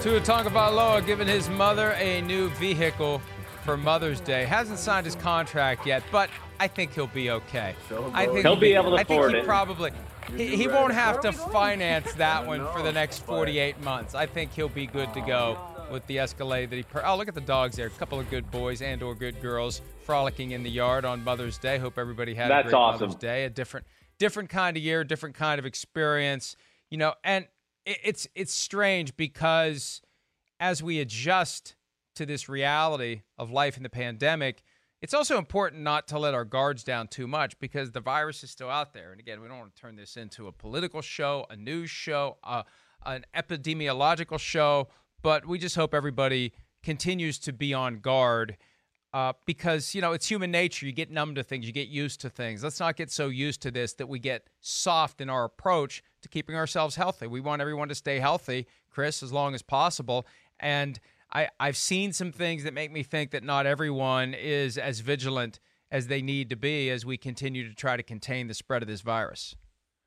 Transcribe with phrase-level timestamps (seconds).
[0.00, 3.20] Tua Tagovailoa giving his mother a new vehicle
[3.64, 4.44] for Mother's Day.
[4.44, 7.74] Hasn't signed his contract yet, but I think he'll be okay.
[8.14, 9.90] I think He'll be able to I think he probably
[10.34, 14.14] he, he won't have to finance that one for the next 48 months.
[14.14, 15.58] I think he'll be good to go
[15.92, 16.82] with the Escalade that he.
[16.82, 17.88] Per- oh, look at the dogs there!
[17.88, 21.58] A couple of good boys and or good girls frolicking in the yard on Mother's
[21.58, 21.76] Day.
[21.76, 23.08] Hope everybody had a great awesome.
[23.08, 23.44] Mother's Day.
[23.44, 23.86] A different
[24.18, 26.56] different kind of year, different kind of experience.
[26.88, 27.50] You know, and it,
[27.86, 30.02] it's it's strange because
[30.58, 31.76] as we adjust
[32.16, 34.62] to this reality of life in the pandemic,
[35.00, 38.50] it's also important not to let our guards down too much because the virus is
[38.50, 39.12] still out there.
[39.12, 42.36] And again, we don't want to turn this into a political show, a news show,
[42.44, 42.64] uh,
[43.06, 44.88] an epidemiological show,
[45.22, 46.52] but we just hope everybody
[46.82, 48.56] continues to be on guard
[49.12, 50.86] uh, because you know it's human nature.
[50.86, 52.62] You get numb to things, you get used to things.
[52.62, 56.28] Let's not get so used to this that we get soft in our approach to
[56.28, 57.26] keeping ourselves healthy.
[57.26, 60.26] We want everyone to stay healthy, Chris, as long as possible.
[60.58, 60.98] And
[61.32, 65.60] I, I've seen some things that make me think that not everyone is as vigilant
[65.90, 68.88] as they need to be as we continue to try to contain the spread of
[68.88, 69.56] this virus.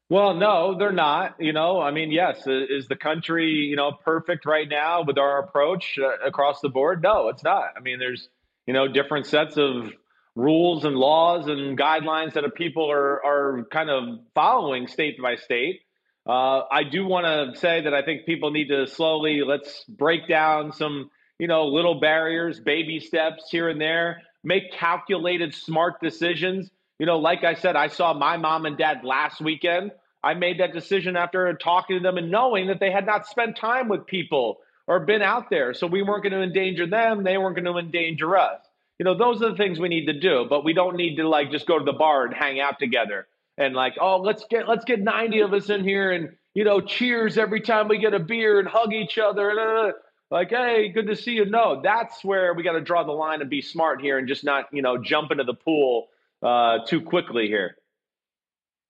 [0.10, 1.36] Well, no, they're not.
[1.40, 5.40] You know, I mean, yes, is the country, you know, perfect right now with our
[5.40, 7.02] approach uh, across the board?
[7.02, 7.74] No, it's not.
[7.76, 8.30] I mean, there's,
[8.68, 9.92] you know, different sets of
[10.36, 15.82] rules and laws and guidelines that people are are kind of following state by state.
[16.26, 20.28] Uh, I do want to say that I think people need to slowly let's break
[20.28, 26.70] down some, you know, little barriers, baby steps here and there, make calculated, smart decisions.
[26.98, 29.92] You know, like I said, I saw my mom and dad last weekend.
[30.24, 33.58] I made that decision after talking to them and knowing that they had not spent
[33.58, 35.74] time with people or been out there.
[35.74, 37.26] So we weren't going to endanger them.
[37.26, 38.62] They weren't going to endanger us.
[38.98, 41.28] You know, those are the things we need to do, but we don't need to
[41.28, 43.28] like just go to the bar and hang out together
[43.58, 46.80] and like, oh, let's get let's get 90 of us in here and you know,
[46.80, 49.92] cheers every time we get a beer and hug each other and uh,
[50.30, 51.46] like, hey, good to see you.
[51.46, 54.44] No, that's where we got to draw the line and be smart here and just
[54.44, 56.08] not, you know, jump into the pool
[56.42, 57.78] uh, too quickly here.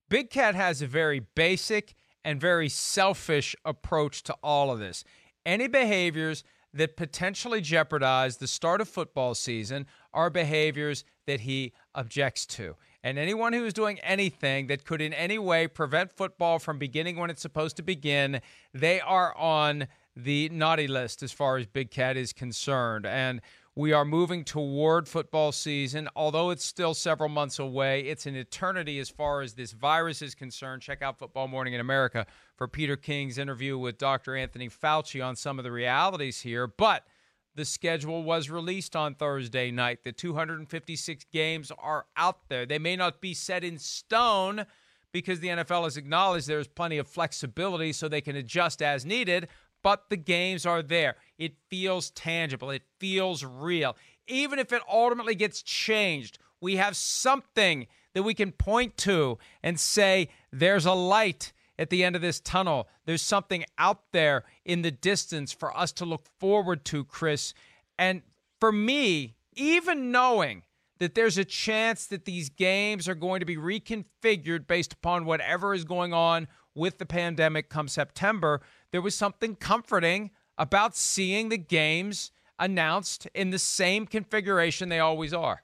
[0.10, 1.96] Big Cat has a very basic
[2.26, 5.04] and very selfish approach to all of this.
[5.46, 6.44] Any behaviors
[6.74, 12.76] that potentially jeopardize the start of football season are behaviors that he objects to.
[13.04, 17.18] And anyone who is doing anything that could in any way prevent football from beginning
[17.18, 18.40] when it's supposed to begin,
[18.74, 23.06] they are on the naughty list as far as Big Cat is concerned.
[23.06, 23.42] And
[23.76, 26.08] we are moving toward football season.
[26.16, 30.36] Although it's still several months away, it's an eternity as far as this virus is
[30.36, 30.84] concerned.
[30.84, 34.36] Check out Football Morning in America for Peter King's interview with Dr.
[34.36, 36.68] Anthony Fauci on some of the realities here.
[36.68, 37.06] But
[37.56, 40.04] the schedule was released on Thursday night.
[40.04, 42.66] The 256 games are out there.
[42.66, 44.66] They may not be set in stone
[45.12, 49.48] because the NFL has acknowledged there's plenty of flexibility so they can adjust as needed,
[49.84, 51.16] but the games are there.
[51.38, 53.96] It feels tangible, it feels real.
[54.28, 59.80] even if it ultimately gets changed, we have something that we can point to and
[59.80, 62.88] say, there's a light at the end of this tunnel.
[63.06, 67.54] There's something out there in the distance for us to look forward to, Chris.
[67.98, 68.22] And
[68.60, 70.64] for me, even knowing
[71.00, 75.74] that there's a chance that these games are going to be reconfigured based upon whatever
[75.74, 78.62] is going on with the pandemic come September,
[78.92, 85.34] there was something comforting about seeing the games announced in the same configuration they always
[85.34, 85.64] are.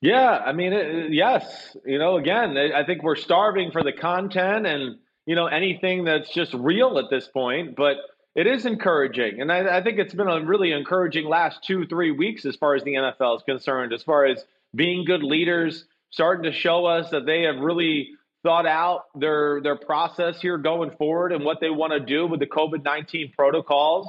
[0.00, 1.76] Yeah, I mean, it, yes.
[1.84, 6.32] You know, again, I think we're starving for the content and you know anything that's
[6.32, 7.96] just real at this point, but
[8.34, 12.10] it is encouraging, and I, I think it's been a really encouraging last two, three
[12.10, 14.44] weeks as far as the NFL is concerned, as far as
[14.74, 18.10] being good leaders, starting to show us that they have really
[18.42, 22.40] thought out their their process here going forward and what they want to do with
[22.40, 24.08] the COVID nineteen protocols,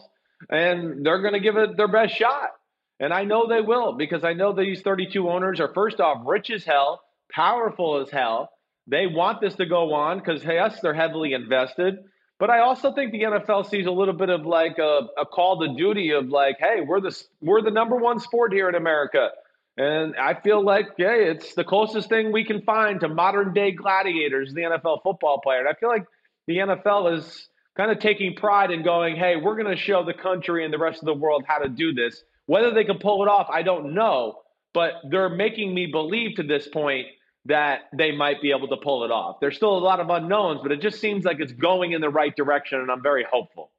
[0.50, 2.52] and they're going to give it their best shot.
[3.00, 6.50] And I know they will because I know these 32 owners are first off rich
[6.50, 7.02] as hell,
[7.32, 8.52] powerful as hell.
[8.88, 11.98] They want this to go on because yes, they're heavily invested.
[12.38, 15.60] But I also think the NFL sees a little bit of like a, a call
[15.62, 19.30] to duty of like, hey, we're the we're the number one sport here in America.
[19.78, 23.72] And I feel like, yeah, it's the closest thing we can find to modern day
[23.72, 25.60] gladiators, the NFL football player.
[25.60, 26.06] And I feel like
[26.48, 30.14] the NFL is kind of taking pride in going, hey, we're going to show the
[30.14, 32.24] country and the rest of the world how to do this.
[32.46, 34.40] Whether they can pull it off, I don't know.
[34.74, 37.08] But they're making me believe to this point
[37.46, 39.40] that they might be able to pull it off.
[39.40, 42.10] There's still a lot of unknowns, but it just seems like it's going in the
[42.10, 43.72] right direction, and I'm very hopeful.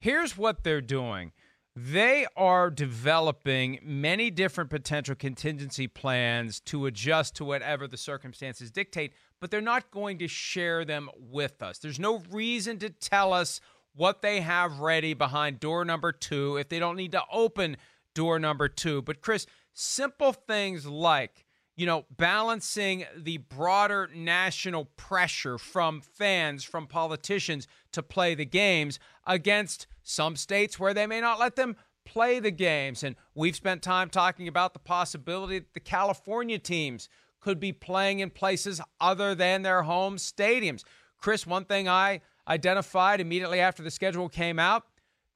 [0.00, 1.32] Here's what they're doing
[1.74, 9.14] they are developing many different potential contingency plans to adjust to whatever the circumstances dictate,
[9.40, 11.78] but they're not going to share them with us.
[11.78, 13.60] There's no reason to tell us
[13.94, 17.78] what they have ready behind door number two if they don't need to open
[18.14, 19.00] door number two.
[19.00, 21.46] But, Chris, simple things like
[21.82, 29.00] you know, balancing the broader national pressure from fans, from politicians to play the games
[29.26, 31.74] against some states where they may not let them
[32.04, 33.02] play the games.
[33.02, 37.08] And we've spent time talking about the possibility that the California teams
[37.40, 40.84] could be playing in places other than their home stadiums.
[41.18, 44.84] Chris, one thing I identified immediately after the schedule came out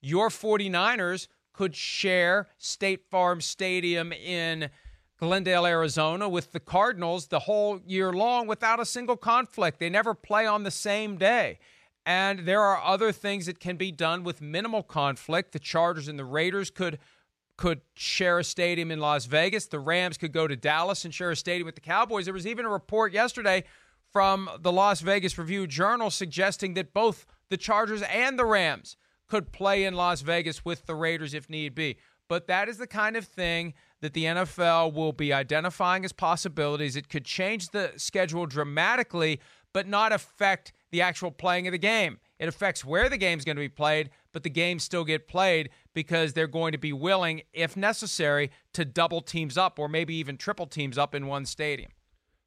[0.00, 4.70] your 49ers could share State Farm Stadium in
[5.18, 9.78] Glendale, Arizona, with the Cardinals the whole year long without a single conflict.
[9.78, 11.58] They never play on the same day.
[12.04, 15.52] And there are other things that can be done with minimal conflict.
[15.52, 16.98] The Chargers and the Raiders could
[17.56, 19.66] could share a stadium in Las Vegas.
[19.66, 22.26] The Rams could go to Dallas and share a stadium with the Cowboys.
[22.26, 23.64] There was even a report yesterday
[24.12, 28.96] from the Las Vegas Review Journal suggesting that both the Chargers and the Rams
[29.26, 31.96] could play in Las Vegas with the Raiders if need be.
[32.28, 36.96] But that is the kind of thing that the NFL will be identifying as possibilities.
[36.96, 39.40] It could change the schedule dramatically,
[39.72, 42.18] but not affect the actual playing of the game.
[42.38, 45.70] It affects where the game's going to be played, but the games still get played
[45.94, 50.36] because they're going to be willing, if necessary, to double teams up or maybe even
[50.36, 51.90] triple teams up in one stadium.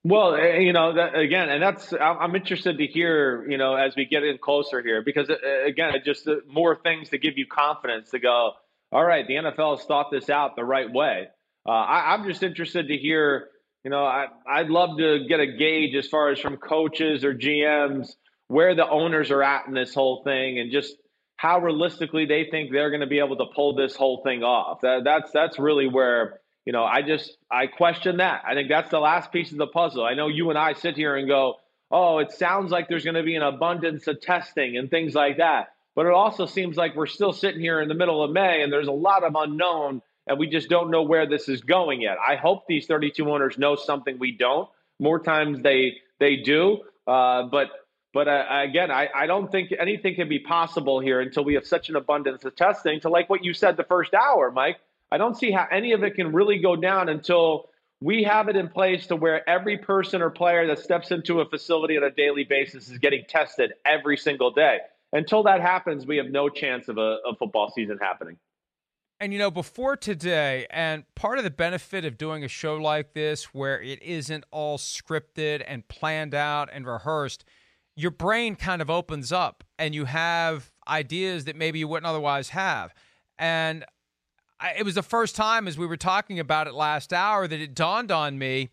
[0.03, 3.95] Well, eh, you know, that, again, and that's I'm interested to hear, you know, as
[3.97, 8.11] we get in closer here, because eh, again, just more things to give you confidence
[8.11, 8.53] to go.
[8.91, 11.27] All right, the NFL has thought this out the right way.
[11.67, 13.49] Uh, I, I'm just interested to hear.
[13.83, 17.33] You know, I, I'd love to get a gauge as far as from coaches or
[17.33, 18.09] GMs
[18.47, 20.95] where the owners are at in this whole thing, and just
[21.37, 24.81] how realistically they think they're going to be able to pull this whole thing off.
[24.81, 28.41] That, that's that's really where you know I just I question that.
[28.45, 30.03] I think that's the last piece of the puzzle.
[30.03, 31.55] I know you and I sit here and go,
[31.91, 35.37] oh, it sounds like there's going to be an abundance of testing and things like
[35.37, 35.69] that.
[35.99, 38.71] But it also seems like we're still sitting here in the middle of May and
[38.71, 42.15] there's a lot of unknown and we just don't know where this is going yet.
[42.25, 44.69] I hope these 32 owners know something we don't.
[45.01, 47.71] More times they they do, uh, but
[48.13, 51.67] but uh, again, I, I don't think anything can be possible here until we have
[51.67, 53.01] such an abundance of testing.
[53.01, 54.77] To like what you said the first hour, Mike,
[55.11, 57.67] I don't see how any of it can really go down until
[57.99, 61.45] we have it in place to where every person or player that steps into a
[61.45, 64.77] facility on a daily basis is getting tested every single day.
[65.11, 68.37] Until that happens, we have no chance of a, a football season happening.
[69.19, 73.13] And you know, before today, and part of the benefit of doing a show like
[73.13, 77.43] this where it isn't all scripted and planned out and rehearsed,
[77.97, 82.49] your brain kind of opens up and you have ideas that maybe you wouldn't otherwise
[82.49, 82.93] have.
[83.37, 83.83] And
[84.57, 87.59] I, it was the first time as we were talking about it last hour that
[87.59, 88.69] it dawned on me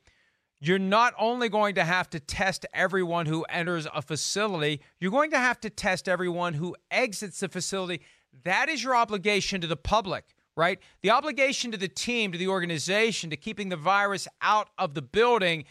[0.61, 5.31] you're not only going to have to test everyone who enters a facility, you're going
[5.31, 8.01] to have to test everyone who exits the facility.
[8.45, 10.25] That is your obligation to the public
[10.57, 10.79] right?
[11.03, 15.03] The obligation to the team, to the organization, to keeping the virus out of the
[15.03, 15.65] building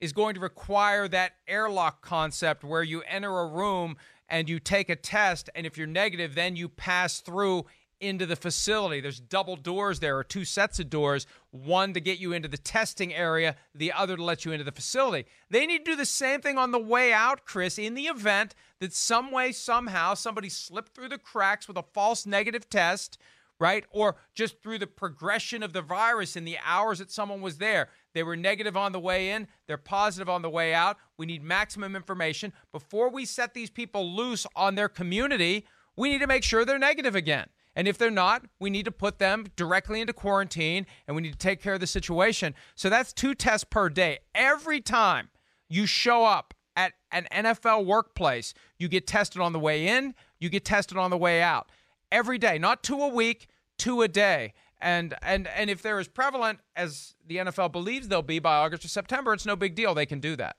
[0.00, 3.96] is going to require that airlock concept where you enter a room
[4.28, 7.66] and you take a test, and if you're negative, then you pass through
[8.00, 9.00] into the facility.
[9.00, 12.58] There's double doors there, or two sets of doors one to get you into the
[12.58, 15.28] testing area, the other to let you into the facility.
[15.50, 18.54] They need to do the same thing on the way out, Chris, in the event
[18.80, 23.18] that some way, somehow, somebody slipped through the cracks with a false negative test,
[23.60, 23.84] right?
[23.90, 27.90] Or just through the progression of the virus in the hours that someone was there.
[28.14, 30.96] They were negative on the way in, they're positive on the way out.
[31.18, 32.52] We need maximum information.
[32.72, 35.66] Before we set these people loose on their community,
[35.96, 37.48] we need to make sure they're negative again.
[37.74, 41.32] And if they're not, we need to put them directly into quarantine and we need
[41.32, 42.54] to take care of the situation.
[42.74, 44.18] So that's two tests per day.
[44.34, 45.30] Every time
[45.68, 50.48] you show up at an NFL workplace, you get tested on the way in, you
[50.48, 51.70] get tested on the way out.
[52.10, 53.48] Every day, not two a week,
[53.78, 54.52] two a day.
[54.80, 58.84] And and and if they're as prevalent as the NFL believes they'll be by August
[58.84, 59.94] or September, it's no big deal.
[59.94, 60.56] They can do that.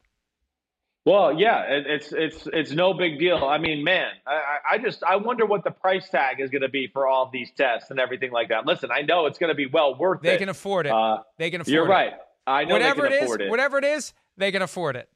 [1.05, 3.43] Well, yeah, it, it's it's it's no big deal.
[3.43, 6.69] I mean, man, I, I just I wonder what the price tag is going to
[6.69, 8.65] be for all of these tests and everything like that.
[8.65, 10.31] Listen, I know it's going to be well worth they it.
[10.31, 10.93] They can afford it.
[10.93, 11.87] Uh, they can afford you're it.
[11.87, 12.13] You're right.
[12.47, 13.49] I know whatever it is, it.
[13.49, 15.09] whatever it is, they can afford it.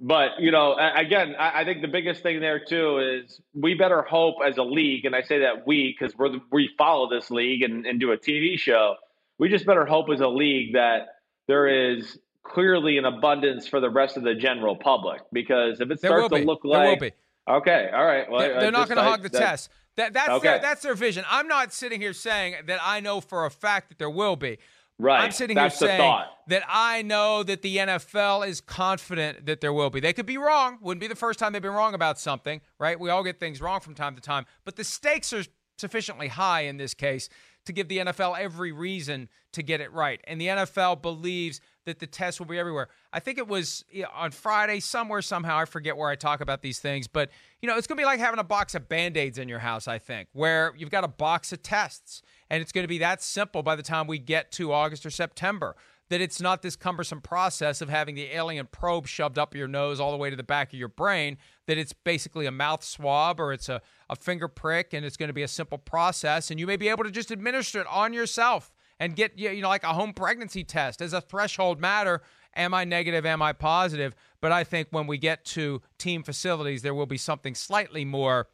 [0.00, 4.36] But you know, again, I think the biggest thing there too is we better hope
[4.44, 7.86] as a league, and I say that we because we we follow this league and,
[7.86, 8.96] and do a TV show.
[9.38, 11.06] We just better hope as a league that
[11.46, 15.98] there is clearly an abundance for the rest of the general public because if it
[15.98, 17.14] starts to look like
[17.48, 19.70] okay, all right, well, they're, they're not going to hog the that, test.
[19.96, 20.48] That, that's okay.
[20.48, 21.24] their that's their vision.
[21.30, 24.58] I'm not sitting here saying that I know for a fact that there will be.
[24.98, 25.22] Right.
[25.24, 29.72] I'm sitting that's here saying that I know that the NFL is confident that there
[29.72, 30.00] will be.
[30.00, 30.78] They could be wrong.
[30.80, 32.98] Wouldn't be the first time they've been wrong about something, right?
[32.98, 35.44] We all get things wrong from time to time, but the stakes are
[35.76, 37.28] sufficiently high in this case
[37.64, 40.20] to give the NFL every reason to get it right.
[40.24, 42.88] And the NFL believes that the test will be everywhere.
[43.12, 43.84] I think it was
[44.14, 45.58] on Friday, somewhere, somehow.
[45.58, 48.06] I forget where I talk about these things, but you know, it's going to be
[48.06, 51.04] like having a box of band aids in your house, I think, where you've got
[51.04, 54.18] a box of tests, and it's going to be that simple by the time we
[54.18, 55.76] get to August or September.
[56.08, 59.98] That it's not this cumbersome process of having the alien probe shoved up your nose
[59.98, 63.40] all the way to the back of your brain, that it's basically a mouth swab
[63.40, 66.60] or it's a, a finger prick, and it's going to be a simple process, and
[66.60, 68.70] you may be able to just administer it on yourself
[69.02, 72.22] and get you know like a home pregnancy test as a threshold matter.
[72.54, 73.26] Am I negative?
[73.26, 74.14] Am I positive?
[74.40, 78.48] But I think when we get to team facilities, there will be something slightly more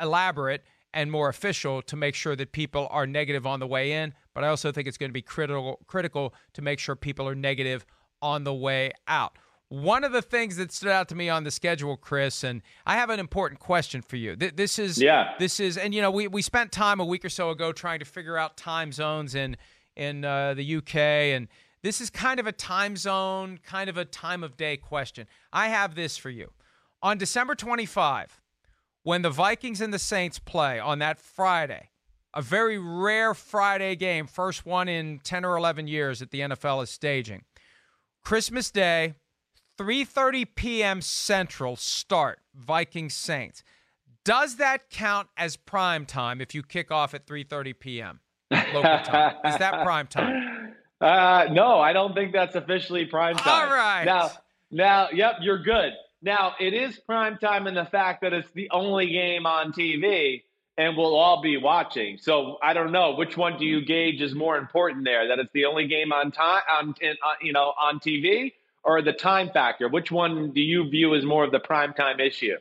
[0.00, 4.12] elaborate and more official to make sure that people are negative on the way in.
[4.34, 7.34] But I also think it's going to be critical critical to make sure people are
[7.34, 7.86] negative
[8.20, 9.38] on the way out.
[9.68, 12.96] One of the things that stood out to me on the schedule, Chris, and I
[12.96, 14.36] have an important question for you.
[14.36, 15.32] This is yeah.
[15.38, 17.98] This is, and you know, we we spent time a week or so ago trying
[18.00, 19.56] to figure out time zones and in
[20.24, 20.96] uh, the UK.
[20.96, 21.48] And
[21.82, 25.26] this is kind of a time zone, kind of a time of day question.
[25.52, 26.52] I have this for you.
[27.02, 28.40] On December 25,
[29.02, 31.90] when the Vikings and the Saints play on that Friday,
[32.34, 36.82] a very rare Friday game, first one in 10 or 11 years that the NFL
[36.82, 37.44] is staging.
[38.22, 39.14] Christmas Day,
[39.78, 41.00] 3:30 p.m.
[41.00, 43.62] Central start, Vikings Saints.
[44.24, 48.20] Does that count as prime time if you kick off at 3:30 p.m.?
[48.50, 49.36] Local time.
[49.44, 50.74] Is that prime time?
[51.00, 53.68] Uh, no, I don't think that's officially prime time.
[53.68, 54.04] All right.
[54.04, 54.30] Now,
[54.70, 55.92] now, yep, you're good.
[56.22, 60.42] Now, it is prime time in the fact that it's the only game on TV
[60.78, 62.18] and we'll all be watching.
[62.18, 65.52] So I don't know which one do you gauge is more important there that it's
[65.52, 68.52] the only game on time on, in, on uh, you know on TV
[68.84, 69.88] or the time factor.
[69.88, 72.56] Which one do you view as more of the prime time issue?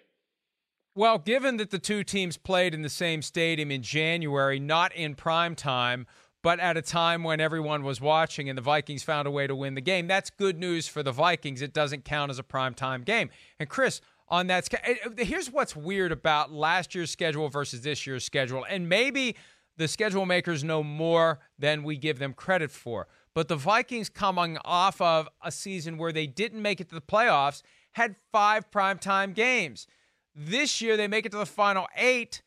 [0.97, 5.13] Well, given that the two teams played in the same stadium in January, not in
[5.13, 6.07] prime time,
[6.41, 9.53] but at a time when everyone was watching and the Vikings found a way to
[9.53, 11.61] win the game, that's good news for the Vikings.
[11.61, 13.29] It doesn't count as a prime time game.
[13.59, 13.99] And Chris,
[14.29, 18.65] on that, eh, eh, here's what's weird about last year's schedule versus this year's schedule,
[18.69, 19.35] and maybe
[19.75, 23.09] the schedule makers know more than we give them credit for.
[23.33, 27.01] But the Vikings, coming off of a season where they didn't make it to the
[27.01, 29.87] playoffs, had five primetime games.
[30.35, 32.41] This year, they make it to the final eight,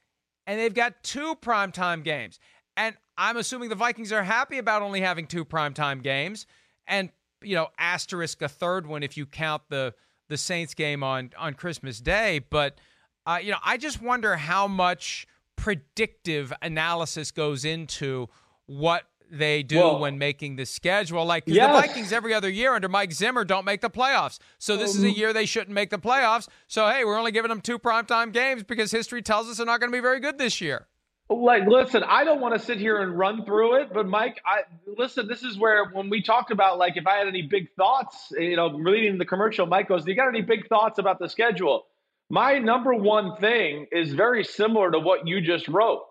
[0.47, 2.39] and they've got two primetime games.
[2.77, 6.47] And I'm assuming the Vikings are happy about only having two primetime games,
[6.87, 7.11] and
[7.43, 9.95] you know, asterisk a third one if you count the
[10.29, 12.41] the Saints game on on Christmas Day.
[12.51, 12.79] But
[13.27, 15.27] uh, you know, I just wonder how much
[15.57, 18.29] predictive analysis goes into
[18.67, 21.25] what they do well, when making the schedule.
[21.25, 21.67] Like yes.
[21.67, 24.39] the Vikings every other year under Mike Zimmer don't make the playoffs.
[24.59, 26.49] So this um, is a year they shouldn't make the playoffs.
[26.67, 29.81] So hey, we're only giving them two primetime games because history tells us they're not
[29.81, 30.87] going to be very good this year.
[31.31, 34.63] Like, listen, I don't want to sit here and run through it, but Mike, I
[34.97, 35.29] listen.
[35.29, 38.57] This is where when we talked about like if I had any big thoughts, you
[38.57, 41.87] know, reading the commercial, Mike goes, "Do you got any big thoughts about the schedule?"
[42.31, 46.05] My number one thing is very similar to what you just wrote,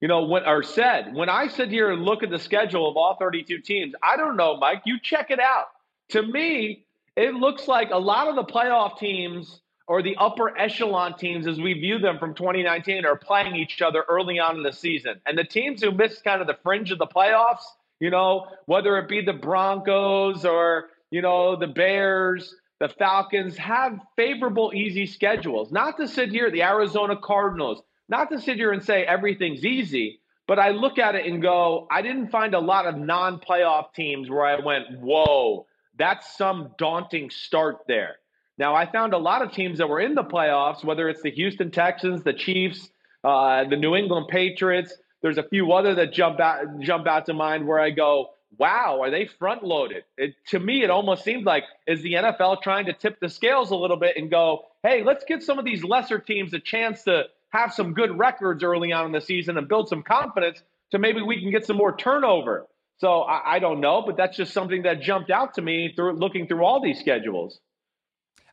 [0.00, 1.14] you know, when or said.
[1.14, 4.36] When I sit here and look at the schedule of all 32 teams, I don't
[4.36, 4.82] know, Mike.
[4.84, 5.66] You check it out.
[6.10, 11.18] To me, it looks like a lot of the playoff teams or the upper echelon
[11.18, 14.72] teams as we view them from 2019 are playing each other early on in the
[14.72, 15.20] season.
[15.26, 17.64] And the teams who missed kind of the fringe of the playoffs,
[17.98, 23.98] you know, whether it be the Broncos or, you know, the Bears, the Falcons have
[24.16, 25.70] favorable, easy schedules.
[25.70, 30.20] Not to sit here, the Arizona Cardinals, not to sit here and say everything's easy,
[30.48, 33.94] but I look at it and go, I didn't find a lot of non playoff
[33.94, 38.16] teams where I went, whoa, that's some daunting start there.
[38.58, 41.30] Now, I found a lot of teams that were in the playoffs, whether it's the
[41.30, 42.90] Houston Texans, the Chiefs,
[43.22, 44.92] uh, the New England Patriots.
[45.22, 49.00] There's a few other that jump out jump out to mind where I go, "Wow,
[49.02, 52.86] are they front loaded?" It, to me, it almost seemed like is the NFL trying
[52.86, 55.84] to tip the scales a little bit and go, "Hey, let's give some of these
[55.84, 59.68] lesser teams a chance to have some good records early on in the season and
[59.68, 62.66] build some confidence, to maybe we can get some more turnover."
[62.98, 66.14] So I, I don't know, but that's just something that jumped out to me through
[66.14, 67.60] looking through all these schedules.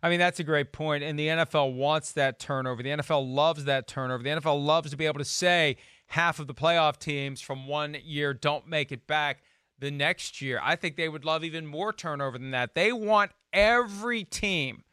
[0.01, 1.03] I mean, that's a great point.
[1.03, 2.83] And the NFL wants that turnover.
[2.83, 4.23] The NFL loves that turnover.
[4.23, 5.77] The NFL loves to be able to say
[6.07, 9.41] half of the playoff teams from one year don't make it back
[9.79, 10.59] the next year.
[10.63, 12.75] I think they would love even more turnover than that.
[12.75, 14.83] They want every team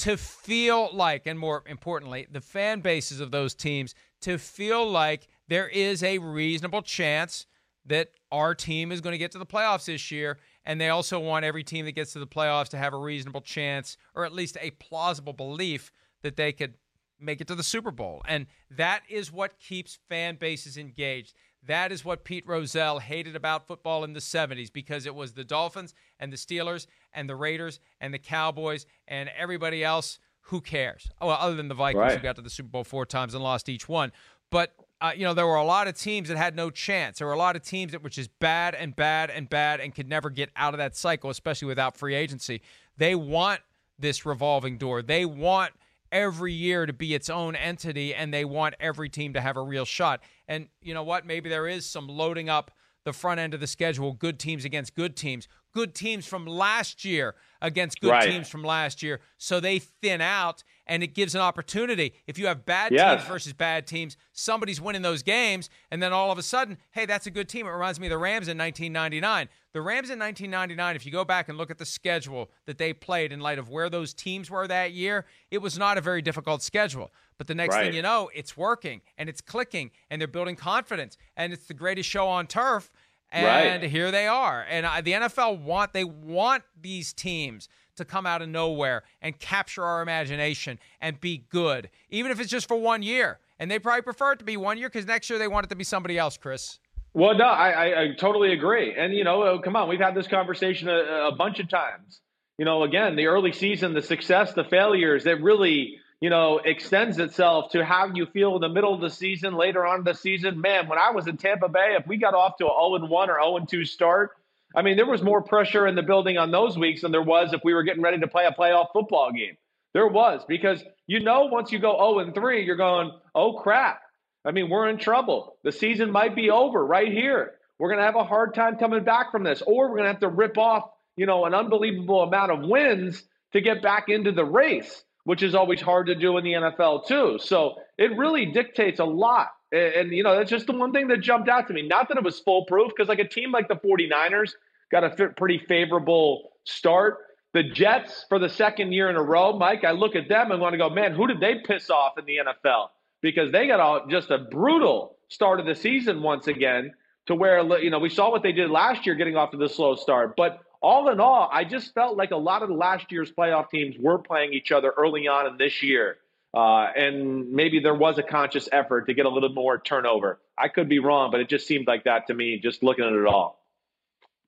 [0.00, 5.28] to feel like, and more importantly, the fan bases of those teams to feel like
[5.48, 7.46] there is a reasonable chance
[7.86, 11.18] that our team is going to get to the playoffs this year and they also
[11.18, 14.32] want every team that gets to the playoffs to have a reasonable chance or at
[14.32, 15.90] least a plausible belief
[16.22, 16.74] that they could
[17.18, 18.22] make it to the Super Bowl.
[18.26, 21.34] And that is what keeps fan bases engaged.
[21.66, 25.44] That is what Pete Rozelle hated about football in the 70s because it was the
[25.44, 30.18] Dolphins and the Steelers and the Raiders and the Cowboys and everybody else.
[30.44, 31.08] Who cares?
[31.20, 32.16] Oh, well, other than the Vikings right.
[32.16, 34.10] who got to the Super Bowl four times and lost each one.
[34.50, 37.18] But uh, you know, there were a lot of teams that had no chance.
[37.18, 39.94] There were a lot of teams that were just bad and bad and bad and
[39.94, 42.60] could never get out of that cycle, especially without free agency.
[42.98, 43.60] They want
[43.98, 45.00] this revolving door.
[45.00, 45.72] They want
[46.12, 49.62] every year to be its own entity and they want every team to have a
[49.62, 50.20] real shot.
[50.48, 51.24] And you know what?
[51.24, 52.70] Maybe there is some loading up
[53.04, 57.04] the front end of the schedule, good teams against good teams, good teams from last
[57.04, 58.28] year against good right.
[58.28, 59.20] teams from last year.
[59.38, 62.14] So they thin out and it gives an opportunity.
[62.26, 63.20] If you have bad yes.
[63.20, 67.06] teams versus bad teams, somebody's winning those games, and then all of a sudden, hey,
[67.06, 67.66] that's a good team.
[67.66, 69.48] It reminds me of the Rams in 1999.
[69.72, 72.92] The Rams in 1999, if you go back and look at the schedule that they
[72.92, 76.22] played in light of where those teams were that year, it was not a very
[76.22, 77.12] difficult schedule.
[77.38, 77.86] But the next right.
[77.86, 81.74] thing you know, it's working and it's clicking and they're building confidence and it's the
[81.74, 82.90] greatest show on turf.
[83.32, 83.90] And right.
[83.90, 84.66] here they are.
[84.68, 89.38] And uh, the NFL want they want these teams to come out of nowhere and
[89.38, 93.38] capture our imagination and be good, even if it's just for one year.
[93.58, 95.68] And they probably prefer it to be one year because next year they want it
[95.68, 96.78] to be somebody else, Chris.
[97.12, 98.94] Well, no, I, I, I totally agree.
[98.96, 102.20] And, you know, oh, come on, we've had this conversation a, a bunch of times.
[102.56, 107.18] You know, again, the early season, the success, the failures, it really, you know, extends
[107.18, 110.14] itself to how you feel in the middle of the season, later on in the
[110.14, 110.60] season.
[110.60, 113.30] Man, when I was in Tampa Bay, if we got off to a 0 1
[113.30, 114.32] or 0 2 start,
[114.74, 117.52] I mean, there was more pressure in the building on those weeks than there was
[117.52, 119.56] if we were getting ready to play a playoff football game.
[119.92, 124.02] There was because you know once you go 0 and 3, you're going, oh crap.
[124.44, 125.56] I mean, we're in trouble.
[125.64, 127.52] The season might be over right here.
[127.78, 130.12] We're going to have a hard time coming back from this, or we're going to
[130.12, 134.32] have to rip off, you know, an unbelievable amount of wins to get back into
[134.32, 137.38] the race, which is always hard to do in the NFL too.
[137.40, 141.06] So it really dictates a lot and, and, you know, that's just the one thing
[141.06, 141.86] that jumped out to me.
[141.86, 144.54] Not that it was foolproof, because like a team like the 49ers
[144.90, 147.18] got a pretty favorable start.
[147.52, 150.60] The Jets, for the second year in a row, Mike, I look at them and
[150.60, 152.88] want to go, man, who did they piss off in the NFL?
[153.22, 156.92] Because they got all, just a brutal start of the season once again,
[157.26, 159.68] to where, you know, we saw what they did last year getting off to the
[159.68, 160.34] slow start.
[160.36, 163.96] But all in all, I just felt like a lot of last year's playoff teams
[163.98, 166.16] were playing each other early on in this year.
[166.52, 170.40] Uh, and maybe there was a conscious effort to get a little more turnover.
[170.58, 173.12] I could be wrong, but it just seemed like that to me, just looking at
[173.12, 173.60] it all.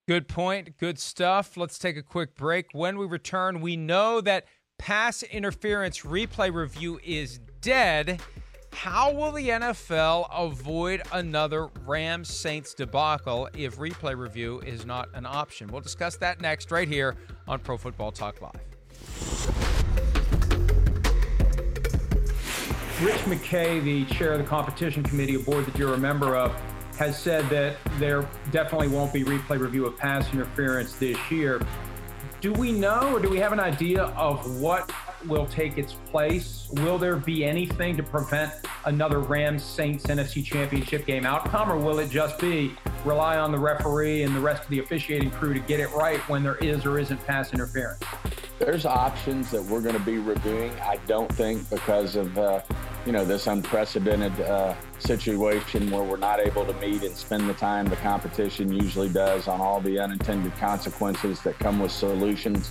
[0.08, 0.78] Good point.
[0.78, 1.56] Good stuff.
[1.56, 2.66] Let's take a quick break.
[2.72, 4.46] When we return, we know that
[4.78, 8.20] pass interference replay review is dead.
[8.72, 15.26] How will the NFL avoid another Rams Saints debacle if replay review is not an
[15.26, 15.68] option?
[15.68, 18.60] We'll discuss that next, right here on Pro Football Talk Live.
[23.02, 26.52] Rich McKay, the chair of the competition committee, a board that you're a member of,
[26.96, 31.60] has said that there definitely won't be replay review of pass interference this year.
[32.40, 34.90] Do we know or do we have an idea of what
[35.26, 36.68] will take its place?
[36.72, 38.52] Will there be anything to prevent
[38.84, 43.58] another Rams Saints NFC Championship game outcome, or will it just be rely on the
[43.58, 46.84] referee and the rest of the officiating crew to get it right when there is
[46.84, 48.02] or isn't pass interference?
[48.58, 50.72] There's options that we're going to be reviewing.
[50.80, 52.62] I don't think because of uh,
[53.04, 57.54] you know this unprecedented uh, situation where we're not able to meet and spend the
[57.54, 62.70] time the competition usually does on all the unintended consequences that come with solutions.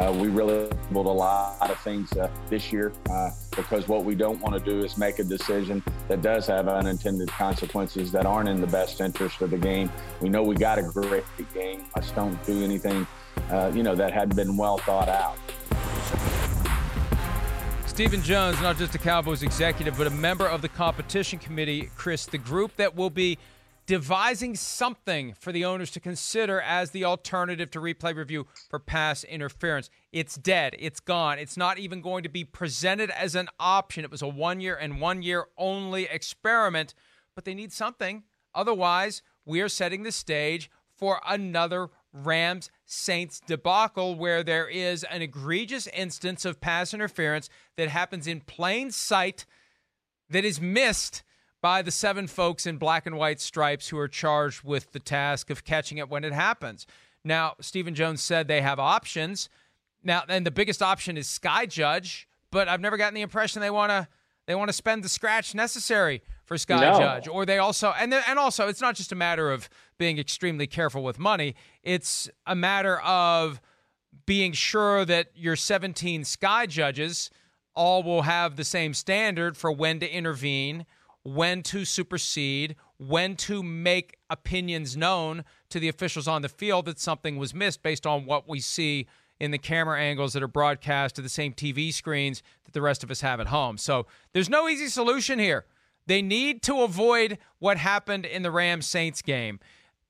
[0.00, 4.14] Uh, we really able a lot of things uh, this year uh, because what we
[4.14, 8.48] don't want to do is make a decision that does have unintended consequences that aren't
[8.48, 9.90] in the best interest of the game.
[10.20, 11.86] We know we got a great game.
[11.96, 13.08] Let's don't do anything,
[13.50, 15.36] uh, you know, that hadn't been well thought out.
[17.86, 22.26] Stephen Jones, not just a Cowboys executive, but a member of the competition committee, Chris,
[22.26, 23.36] the group that will be
[23.88, 29.24] devising something for the owners to consider as the alternative to replay review for pass
[29.24, 29.88] interference.
[30.12, 30.76] It's dead.
[30.78, 31.38] It's gone.
[31.38, 34.04] It's not even going to be presented as an option.
[34.04, 36.92] It was a one year and one year only experiment,
[37.34, 38.24] but they need something.
[38.54, 45.22] Otherwise, we are setting the stage for another Rams Saints debacle where there is an
[45.22, 47.48] egregious instance of pass interference
[47.78, 49.46] that happens in plain sight
[50.28, 51.22] that is missed
[51.60, 55.50] by the seven folks in black and white stripes who are charged with the task
[55.50, 56.86] of catching it when it happens.
[57.24, 59.48] Now, Stephen Jones said they have options.
[60.02, 63.70] Now, and the biggest option is Sky Judge, but I've never gotten the impression they
[63.70, 64.08] want to
[64.46, 66.98] they want to spend the scratch necessary for Sky no.
[66.98, 69.68] Judge, or they also and and also it's not just a matter of
[69.98, 71.54] being extremely careful with money.
[71.82, 73.60] It's a matter of
[74.24, 77.30] being sure that your 17 Sky judges
[77.74, 80.86] all will have the same standard for when to intervene,
[81.34, 86.98] when to supersede, when to make opinions known to the officials on the field that
[86.98, 89.06] something was missed based on what we see
[89.38, 93.04] in the camera angles that are broadcast to the same TV screens that the rest
[93.04, 93.78] of us have at home.
[93.78, 95.66] So there's no easy solution here.
[96.06, 99.60] They need to avoid what happened in the Rams Saints game.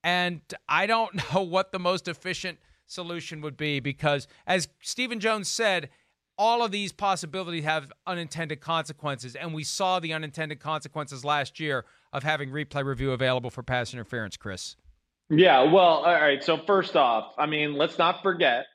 [0.04, 5.48] And I don't know what the most efficient solution would be because, as Stephen Jones
[5.48, 5.90] said,
[6.38, 9.35] all of these possibilities have unintended consequences.
[9.35, 13.92] And we saw the unintended consequences last year of having replay review available for pass
[13.92, 14.77] interference, Chris.
[15.29, 16.42] Yeah, well, all right.
[16.42, 18.66] So, first off, I mean, let's not forget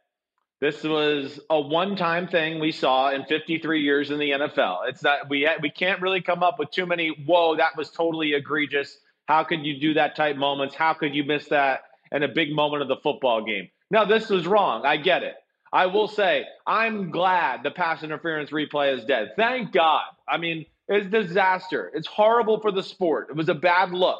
[0.62, 4.88] this was a one-time thing we saw in 53 years in the NFL.
[4.88, 7.10] It's that we we can't really come up with too many.
[7.26, 8.99] Whoa, that was totally egregious.
[9.26, 10.76] How could you do that type moments?
[10.76, 13.69] How could you miss that in a big moment of the football game?
[13.89, 14.86] Now, this was wrong.
[14.86, 15.36] I get it.
[15.74, 19.32] I will say, I'm glad the pass interference replay is dead.
[19.36, 20.04] Thank God.
[20.30, 21.92] I mean, it's disaster.
[21.96, 23.30] It's horrible for the sport.
[23.32, 24.20] It was a bad look.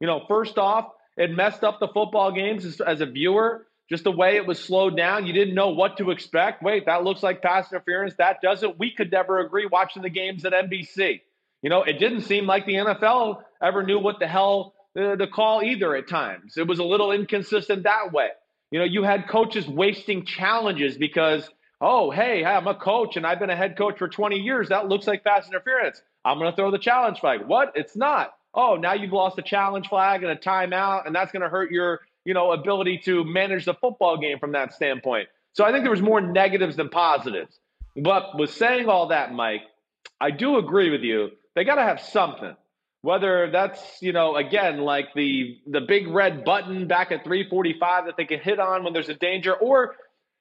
[0.00, 0.88] You know, first off,
[1.18, 3.66] it messed up the football games as, as a viewer.
[3.90, 6.62] Just the way it was slowed down, you didn't know what to expect.
[6.62, 8.14] Wait, that looks like pass interference.
[8.16, 8.78] That doesn't.
[8.78, 11.20] We could never agree watching the games at NBC.
[11.60, 15.26] You know, it didn't seem like the NFL ever knew what the hell uh, to
[15.26, 16.56] call either at times.
[16.56, 18.28] It was a little inconsistent that way.
[18.74, 21.48] You know, you had coaches wasting challenges because,
[21.80, 24.70] oh, hey, I'm a coach and I've been a head coach for 20 years.
[24.70, 26.02] That looks like pass interference.
[26.24, 27.46] I'm going to throw the challenge flag.
[27.46, 27.70] What?
[27.76, 28.34] It's not.
[28.52, 31.70] Oh, now you've lost a challenge flag and a timeout, and that's going to hurt
[31.70, 35.28] your, you know, ability to manage the football game from that standpoint.
[35.52, 37.56] So I think there was more negatives than positives.
[37.94, 39.62] But with saying all that, Mike,
[40.20, 41.30] I do agree with you.
[41.54, 42.56] They got to have something
[43.04, 48.16] whether that's you know again like the the big red button back at 345 that
[48.16, 49.96] they can hit on when there's a danger or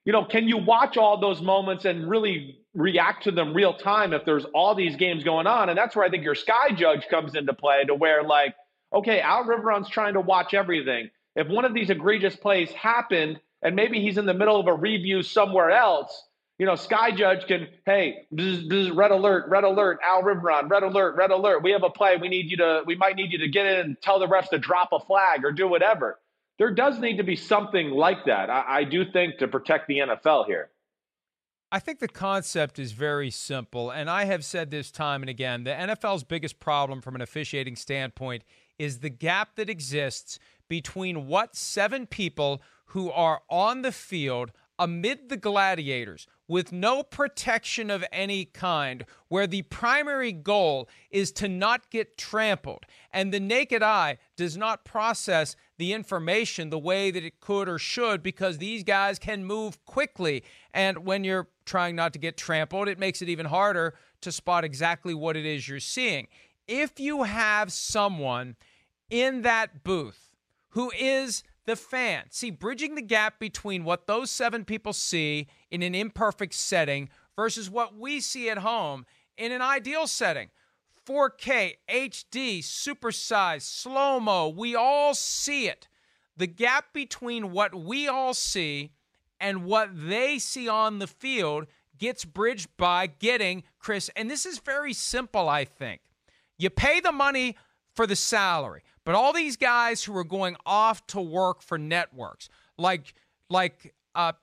[0.05, 4.13] you know can you watch all those moments and really react to them real time
[4.13, 5.67] if there's all these games going on?
[5.67, 8.55] And that's where i think your sky judge comes into play to where like
[8.93, 11.09] okay al riveron's trying to watch everything.
[11.35, 14.73] If one of these egregious plays happened and maybe he's in the middle of a
[14.73, 19.99] review somewhere else you know, Sky Judge can, hey, bzz, bzz, red alert, red alert,
[20.03, 21.63] Al Riveron, red alert, red alert.
[21.63, 22.17] We have a play.
[22.17, 24.49] We need you to, we might need you to get in and tell the refs
[24.49, 26.19] to drop a flag or do whatever.
[26.59, 28.49] There does need to be something like that.
[28.49, 30.69] I, I do think to protect the NFL here.
[31.71, 33.89] I think the concept is very simple.
[33.89, 37.75] And I have said this time and again the NFL's biggest problem from an officiating
[37.75, 38.43] standpoint
[38.77, 40.37] is the gap that exists
[40.69, 47.89] between what seven people who are on the field amid the gladiators with no protection
[47.89, 53.81] of any kind, where the primary goal is to not get trampled, and the naked
[53.81, 58.83] eye does not process the information the way that it could or should because these
[58.83, 60.43] guys can move quickly.
[60.73, 64.63] And when you're trying not to get trampled, it makes it even harder to spot
[64.63, 66.27] exactly what it is you're seeing.
[66.67, 68.55] If you have someone
[69.09, 70.29] in that booth
[70.69, 75.81] who is the fan, see, bridging the gap between what those seven people see in
[75.81, 79.05] an imperfect setting versus what we see at home
[79.37, 80.49] in an ideal setting.
[81.05, 85.87] 4K, HD, supersized, slow mo, we all see it.
[86.37, 88.91] The gap between what we all see
[89.39, 94.59] and what they see on the field gets bridged by getting Chris, and this is
[94.59, 96.01] very simple, I think.
[96.57, 97.57] You pay the money
[97.93, 102.49] for the salary, but all these guys who are going off to work for networks,
[102.77, 103.13] like
[103.49, 104.33] like uh,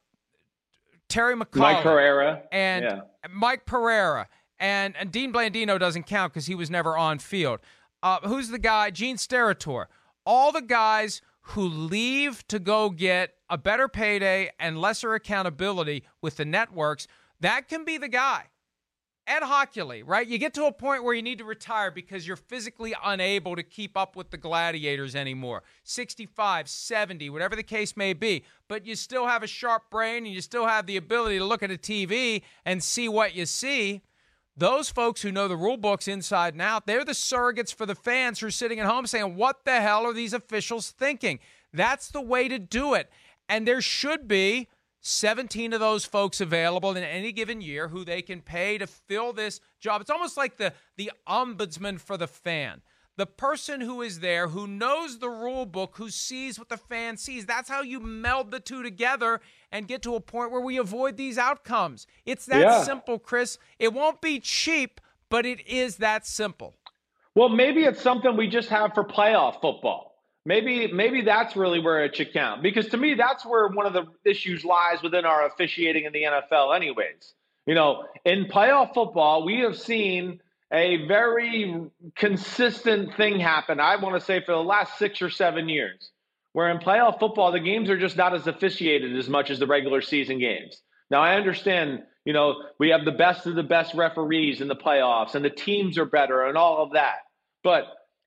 [1.09, 3.01] Terry McAulay, Mike Pereira, and yeah.
[3.31, 7.61] Mike Pereira, and, and Dean Blandino doesn't count because he was never on field.
[8.03, 8.91] Uh, who's the guy?
[8.91, 9.87] Gene Steratore.
[10.25, 16.37] All the guys who leave to go get a better payday and lesser accountability with
[16.37, 17.07] the networks,
[17.41, 18.45] that can be the guy.
[19.31, 20.27] Ed Hochuli, right?
[20.27, 23.63] You get to a point where you need to retire because you're physically unable to
[23.63, 25.63] keep up with the gladiators anymore.
[25.85, 28.43] 65, 70, whatever the case may be.
[28.67, 31.63] But you still have a sharp brain and you still have the ability to look
[31.63, 34.03] at a TV and see what you see.
[34.57, 37.95] Those folks who know the rule books inside and out, they're the surrogates for the
[37.95, 41.39] fans who are sitting at home saying, What the hell are these officials thinking?
[41.73, 43.09] That's the way to do it.
[43.49, 44.69] And there should be
[45.01, 49.33] 17 of those folks available in any given year who they can pay to fill
[49.33, 50.01] this job.
[50.01, 52.83] It's almost like the the ombudsman for the fan.
[53.17, 57.17] The person who is there, who knows the rule book, who sees what the fan
[57.19, 57.45] sees.
[57.45, 61.17] That's how you meld the two together and get to a point where we avoid
[61.17, 62.07] these outcomes.
[62.25, 62.83] It's that Yeah.
[62.83, 63.59] simple, Chris.
[63.79, 66.77] It won't be cheap, but it is that simple.
[67.35, 70.10] Well, maybe it's something we just have for playoff football.
[70.51, 72.61] Maybe maybe that's really where it should count.
[72.61, 76.25] Because to me, that's where one of the issues lies within our officiating in the
[76.25, 77.35] NFL, anyways.
[77.67, 80.41] You know, in playoff football, we have seen
[80.73, 81.81] a very
[82.17, 86.11] consistent thing happen, I want to say, for the last six or seven years,
[86.53, 89.69] where in playoff football, the games are just not as officiated as much as the
[89.69, 90.83] regular season games.
[91.13, 94.75] Now, I understand, you know, we have the best of the best referees in the
[94.75, 97.19] playoffs and the teams are better and all of that.
[97.63, 97.85] But,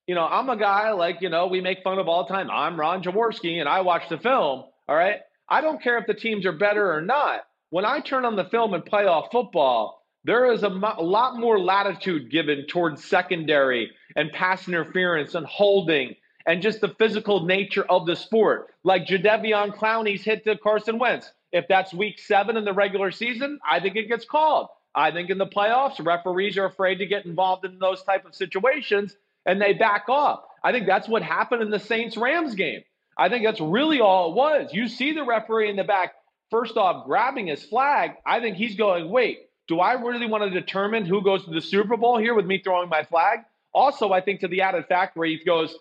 [0.08, 2.50] you know, I'm a guy like, you know, we make fun of all the time.
[2.52, 4.66] I'm Ron Jaworski and I watch the film.
[4.88, 5.20] All right.
[5.48, 7.42] I don't care if the teams are better or not.
[7.70, 11.38] When I turn on the film in playoff football, there is a, mo- a lot
[11.38, 17.86] more latitude given towards secondary and pass interference and holding and just the physical nature
[17.90, 18.68] of the sport.
[18.84, 21.32] Like Jadeveon Clowney's hit to Carson Wentz.
[21.54, 24.68] If that's week seven in the regular season, I think it gets called.
[24.96, 28.36] I think in the playoffs, referees are afraid to get involved in those type of
[28.36, 30.44] situations and they back off.
[30.64, 32.84] I think that's what happened in the Saints Rams game.
[33.18, 34.74] I think that's really all it was.
[34.74, 36.14] You see the referee in the back,
[36.50, 38.12] first off, grabbing his flag.
[38.26, 41.62] I think he's going, wait, do I really want to determine who goes to the
[41.62, 43.40] Super Bowl here with me throwing my flag?
[43.74, 45.76] Also, I think to the added fact where he goes,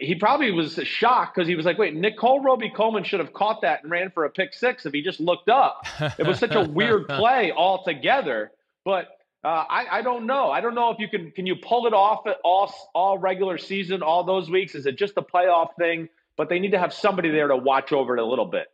[0.00, 3.82] he probably was shocked because he was like, wait, Nickell Robey-Coleman should have caught that
[3.82, 5.86] and ran for a pick six if he just looked up.
[6.18, 8.50] It was such a weird play altogether.
[8.84, 9.08] But
[9.44, 10.50] uh, I, I don't know.
[10.50, 14.02] I don't know if you can can you pull it off all all regular season,
[14.02, 14.74] all those weeks.
[14.74, 16.08] Is it just a playoff thing?
[16.36, 18.66] But they need to have somebody there to watch over it a little bit.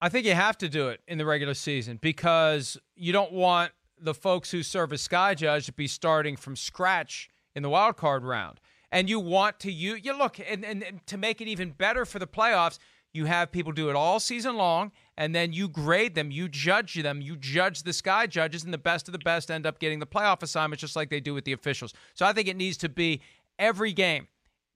[0.00, 3.72] I think you have to do it in the regular season because you don't want
[4.00, 7.96] the folks who serve as sky judge to be starting from scratch in the wild
[7.96, 8.58] card round.
[8.90, 12.04] And you want to you you look and, and, and to make it even better
[12.04, 12.78] for the playoffs,
[13.12, 16.94] you have people do it all season long and then you grade them, you judge
[16.94, 19.98] them, you judge the sky judges and the best of the best end up getting
[19.98, 21.92] the playoff assignments just like they do with the officials.
[22.14, 23.20] So I think it needs to be
[23.58, 24.28] every game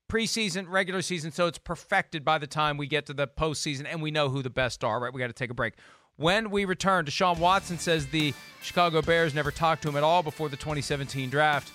[0.09, 4.01] preseason, regular season, so it's perfected by the time we get to the postseason and
[4.01, 5.12] we know who the best are, right?
[5.12, 5.75] We got to take a break.
[6.16, 10.22] When we return, Deshaun Watson says the Chicago Bears never talked to him at all
[10.22, 11.72] before the 2017 draft,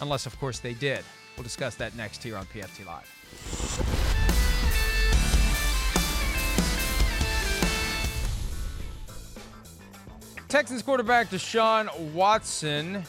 [0.00, 1.04] unless, of course, they did.
[1.36, 4.01] We'll discuss that next here on PFT Live.
[10.52, 13.04] Texans quarterback Deshaun Watson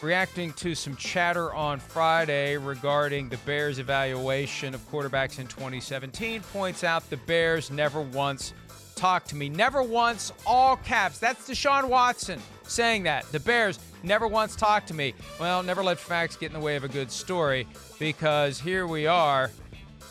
[0.00, 6.84] reacting to some chatter on Friday regarding the Bears' evaluation of quarterbacks in 2017, points
[6.84, 8.54] out the Bears never once
[8.94, 9.48] talked to me.
[9.48, 11.18] Never once, all caps.
[11.18, 13.24] That's Deshaun Watson saying that.
[13.32, 15.12] The Bears never once talked to me.
[15.40, 17.66] Well, never let facts get in the way of a good story
[17.98, 19.50] because here we are.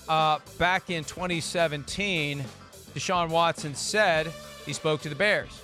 [0.09, 2.43] Uh, back in 2017,
[2.93, 4.29] Deshaun Watson said
[4.65, 5.62] he spoke to the Bears.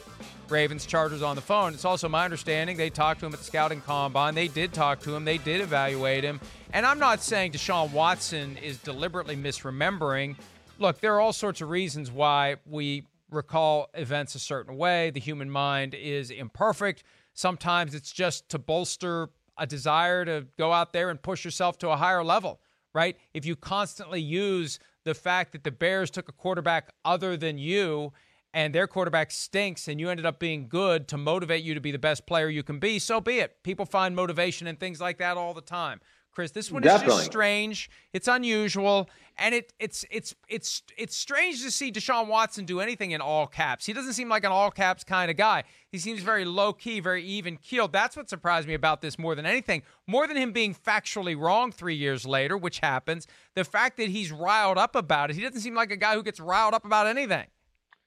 [0.50, 1.74] Ravens Chargers on the phone.
[1.74, 4.36] It's also my understanding they talked to him at the scouting combine.
[4.36, 6.40] They did talk to him, they did evaluate him.
[6.74, 10.36] And I'm not saying Deshaun Watson is deliberately misremembering.
[10.78, 15.10] Look, there are all sorts of reasons why we recall events a certain way.
[15.10, 17.04] The human mind is imperfect.
[17.34, 21.90] Sometimes it's just to bolster a desire to go out there and push yourself to
[21.90, 22.60] a higher level,
[22.94, 23.18] right?
[23.34, 28.14] If you constantly use the fact that the Bears took a quarterback other than you
[28.54, 31.92] and their quarterback stinks and you ended up being good to motivate you to be
[31.92, 33.62] the best player you can be, so be it.
[33.64, 36.00] People find motivation and things like that all the time.
[36.32, 36.52] Chris.
[36.52, 37.16] This one Definitely.
[37.16, 37.90] is just strange.
[38.14, 43.12] It's unusual, and it it's it's it's it's strange to see Deshaun Watson do anything
[43.12, 43.86] in all caps.
[43.86, 45.64] He doesn't seem like an all caps kind of guy.
[45.92, 47.92] He seems very low key, very even keeled.
[47.92, 49.82] That's what surprised me about this more than anything.
[50.08, 53.28] More than him being factually wrong three years later, which happens.
[53.56, 55.36] The fact that he's riled up about it.
[55.36, 57.48] He doesn't seem like a guy who gets riled up about anything.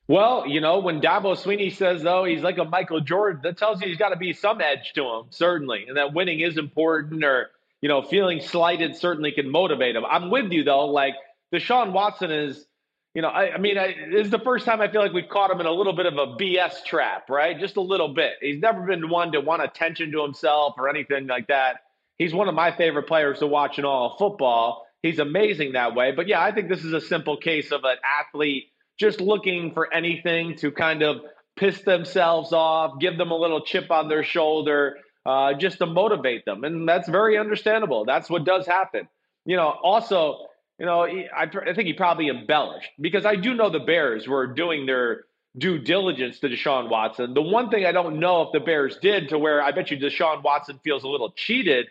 [0.08, 3.80] Well, you know, when Dabo Swinney says though he's like a Michael Jordan, that tells
[3.80, 7.24] you he's got to be some edge to him, certainly, and that winning is important
[7.24, 7.50] or
[7.82, 10.04] you know, feeling slighted certainly can motivate him.
[10.08, 10.86] I'm with you though.
[10.86, 11.14] Like
[11.52, 12.64] Deshaun Watson is,
[13.12, 15.28] you know, I, I mean, I, this is the first time I feel like we've
[15.28, 17.58] caught him in a little bit of a BS trap, right?
[17.58, 18.34] Just a little bit.
[18.40, 21.80] He's never been one to want attention to himself or anything like that.
[22.16, 24.86] He's one of my favorite players to watch in all football.
[25.02, 26.12] He's amazing that way.
[26.12, 28.71] But yeah, I think this is a simple case of an athlete
[29.02, 31.16] just looking for anything to kind of
[31.56, 36.44] piss themselves off, give them a little chip on their shoulder uh, just to motivate
[36.44, 36.62] them.
[36.62, 38.04] And that's very understandable.
[38.04, 39.08] That's what does happen.
[39.44, 40.46] You know, also,
[40.78, 44.46] you know, I, I think he probably embellished because I do know the Bears were
[44.46, 45.24] doing their
[45.58, 47.34] due diligence to Deshaun Watson.
[47.34, 49.98] The one thing I don't know if the Bears did to where I bet you
[49.98, 51.88] Deshaun Watson feels a little cheated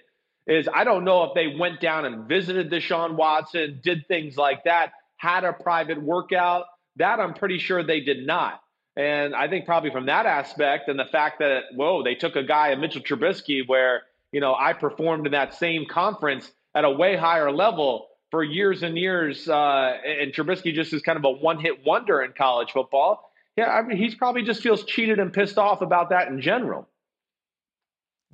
[0.47, 4.63] is I don't know if they went down and visited Deshaun Watson, did things like
[4.63, 6.65] that, had a private workout.
[6.97, 8.61] That I'm pretty sure they did not.
[8.95, 12.43] And I think probably from that aspect and the fact that, whoa, they took a
[12.43, 17.15] guy, Mitchell Trubisky, where, you know, I performed in that same conference at a way
[17.15, 19.47] higher level for years and years.
[19.47, 23.31] Uh, and Trubisky just is kind of a one hit wonder in college football.
[23.57, 26.87] Yeah, I mean, he's probably just feels cheated and pissed off about that in general.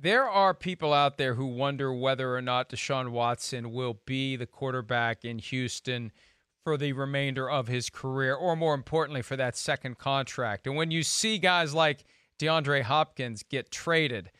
[0.00, 4.46] There are people out there who wonder whether or not Deshaun Watson will be the
[4.46, 6.12] quarterback in Houston
[6.64, 10.66] for the remainder of his career, or more importantly, for that second contract.
[10.66, 12.04] And when you see guys like
[12.38, 14.30] DeAndre Hopkins get traded,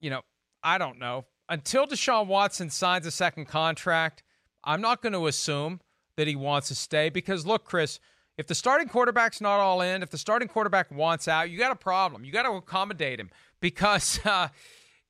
[0.00, 0.22] you know,
[0.62, 1.26] I don't know.
[1.48, 4.22] Until Deshaun Watson signs a second contract,
[4.64, 5.80] I'm not going to assume
[6.16, 8.00] that he wants to stay because, look, Chris,
[8.36, 11.72] if the starting quarterback's not all in, if the starting quarterback wants out, you got
[11.72, 12.24] a problem.
[12.24, 14.48] You got to accommodate him because uh,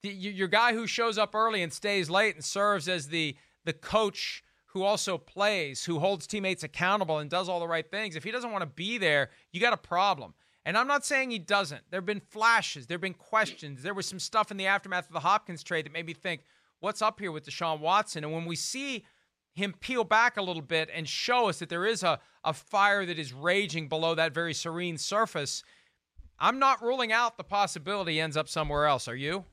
[0.03, 3.73] the, your guy who shows up early and stays late and serves as the the
[3.75, 8.25] coach who also plays, who holds teammates accountable and does all the right things, if
[8.25, 10.35] he doesn't want to be there, you got a problem.
[10.65, 11.83] And I'm not saying he doesn't.
[11.91, 13.83] There have been flashes, there have been questions.
[13.83, 16.43] There was some stuff in the aftermath of the Hopkins trade that made me think,
[16.81, 18.25] what's up here with Deshaun Watson?
[18.25, 19.05] And when we see
[19.55, 23.07] him peel back a little bit and show us that there is a, a fire
[23.07, 25.65] that is raging below that very serene surface,
[26.39, 29.09] I'm not ruling out the possibility ends up somewhere else.
[29.09, 29.47] Are you?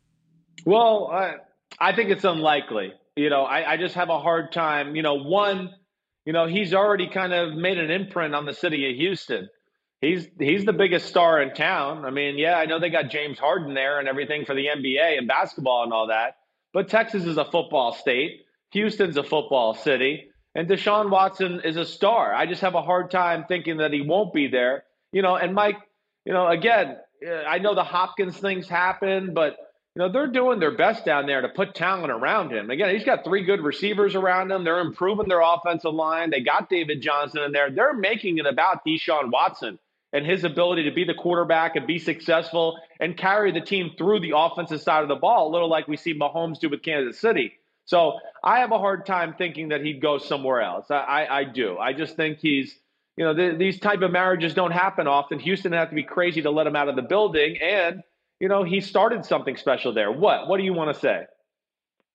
[0.66, 1.36] Well, I,
[1.80, 4.96] I think it's unlikely you know, I, I just have a hard time.
[4.96, 5.74] You know, one,
[6.26, 9.50] you know, he's already kind of made an imprint on the city of Houston.
[10.02, 12.06] He's he's the biggest star in town.
[12.06, 15.18] I mean, yeah, I know they got James Harden there and everything for the NBA
[15.18, 16.38] and basketball and all that,
[16.74, 18.42] but Texas is a football state.
[18.72, 22.34] Houston's a football city, and Deshaun Watson is a star.
[22.34, 24.84] I just have a hard time thinking that he won't be there.
[25.14, 25.78] You know, and Mike,
[26.26, 29.56] you know, again, uh, I know the Hopkins things happen, but
[29.96, 32.70] you know, they're doing their best down there to put talent around him.
[32.70, 34.66] Again, he's got three good receivers around him.
[34.66, 36.32] They're improving their offensive line.
[36.32, 37.72] They got David Johnson in there.
[37.72, 39.80] They're making it about Deshaun Watson
[40.12, 44.20] and his ability to be the quarterback and be successful and carry the team through
[44.20, 47.20] the offensive side of the ball, a little like we see Mahomes do with Kansas
[47.20, 47.54] City.
[47.86, 50.92] So I have a hard time thinking that he'd go somewhere else.
[50.92, 51.78] I, I, I do.
[51.78, 52.78] I just think he's,
[53.16, 55.40] you know, th- these type of marriages don't happen often.
[55.40, 57.58] Houston have to be crazy to let him out of the building.
[57.62, 58.04] And–
[58.40, 60.12] you know, he started something special there.
[60.12, 60.48] What?
[60.48, 61.26] What do you want to say?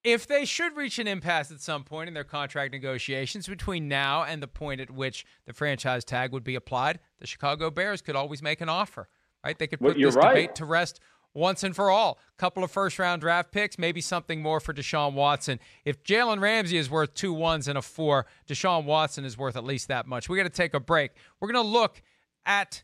[0.03, 4.25] If they should reach an impasse at some point in their contract negotiations between now
[4.25, 8.17] and the point at which the franchise tag would be applied, the Chicago Bears could
[8.17, 9.09] always make an offer,
[9.45, 9.59] right?
[9.59, 10.29] They could put well, this right.
[10.29, 11.01] debate to rest
[11.35, 12.19] once and for all.
[12.37, 15.61] A Couple of first round draft picks, maybe something more for Deshaun Watson.
[15.85, 19.65] If Jalen Ramsey is worth two ones and a four, Deshaun Watson is worth at
[19.65, 20.31] least that much.
[20.31, 21.13] We got to take a break.
[21.41, 22.03] We're going to look
[22.47, 22.83] at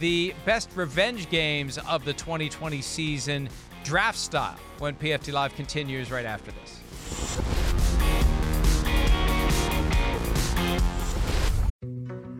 [0.00, 3.48] the best revenge games of the 2020 season
[3.84, 7.57] draft style when PFT Live continues right after this.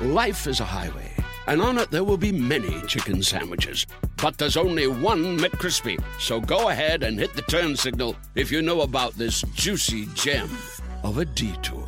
[0.00, 1.12] Life is a highway,
[1.46, 3.86] and on it there will be many chicken sandwiches.
[4.20, 6.02] But there's only one McCrispy.
[6.18, 10.50] So go ahead and hit the turn signal if you know about this juicy gem
[11.04, 11.86] of a detour.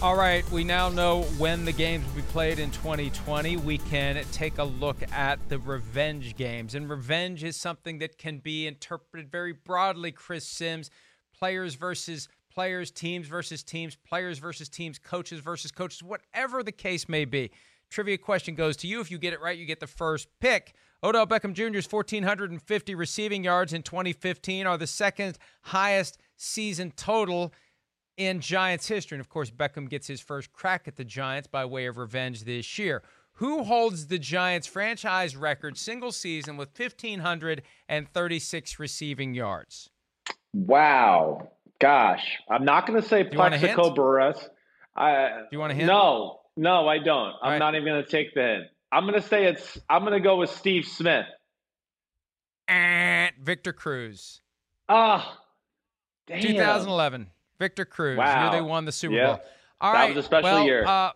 [0.00, 3.58] All right, we now know when the games will be played in 2020.
[3.58, 6.74] We can take a look at the revenge games.
[6.74, 10.90] And revenge is something that can be interpreted very broadly, Chris Sims.
[11.38, 17.08] Players versus players, teams versus teams, players versus teams, coaches versus coaches, whatever the case
[17.08, 17.50] may be.
[17.90, 19.00] Trivia question goes to you.
[19.00, 20.74] If you get it right, you get the first pick.
[21.04, 27.52] Odell Beckham Jr.'s 1,450 receiving yards in 2015 are the second highest season total
[28.16, 29.16] in Giants history.
[29.16, 32.44] And of course, Beckham gets his first crack at the Giants by way of revenge
[32.44, 33.02] this year.
[33.36, 39.90] Who holds the Giants franchise record single season with 1,536 receiving yards?
[40.54, 41.50] Wow.
[41.82, 42.38] Gosh.
[42.48, 44.48] I'm not going to say Plaxico Burress.
[44.94, 45.88] I, Do you want a hint?
[45.88, 47.34] No, no, I don't.
[47.42, 47.58] I'm right.
[47.58, 48.64] not even going to take the hint.
[48.92, 51.26] I'm going to say it's, I'm going to go with Steve Smith.
[52.68, 54.40] And Victor Cruz.
[54.88, 55.38] Ah,
[56.28, 56.40] damn.
[56.40, 57.26] 2011.
[57.58, 58.16] Victor Cruz.
[58.16, 58.52] Wow.
[58.52, 59.26] Year they won the Super Yeah.
[59.26, 59.40] Bowl.
[59.80, 60.14] All That right.
[60.14, 60.84] was a special well, year.
[60.86, 61.10] Uh,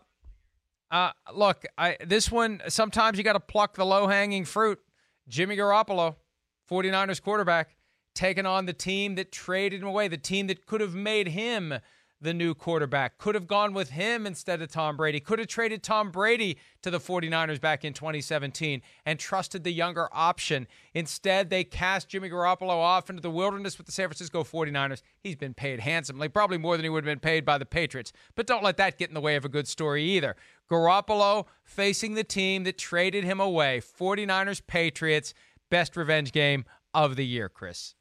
[0.91, 4.81] uh, look, I, this one, sometimes you got to pluck the low hanging fruit.
[5.29, 6.17] Jimmy Garoppolo,
[6.71, 7.76] 49ers quarterback,
[8.17, 11.75] taking on the team that traded him away, the team that could have made him
[12.21, 15.83] the new quarterback, could have gone with him instead of Tom Brady, could have traded
[15.83, 20.67] Tom Brady to the 49ers back in 2017 and trusted the younger option.
[20.95, 25.03] Instead, they cast Jimmy Garoppolo off into the wilderness with the San Francisco 49ers.
[25.21, 28.13] He's been paid handsomely, probably more than he would have been paid by the Patriots.
[28.35, 30.37] But don't let that get in the way of a good story either.
[30.71, 35.35] Garoppolo facing the team that traded him away 49ers Patriots,
[35.71, 36.65] best revenge game
[36.95, 37.95] of the year, Chris.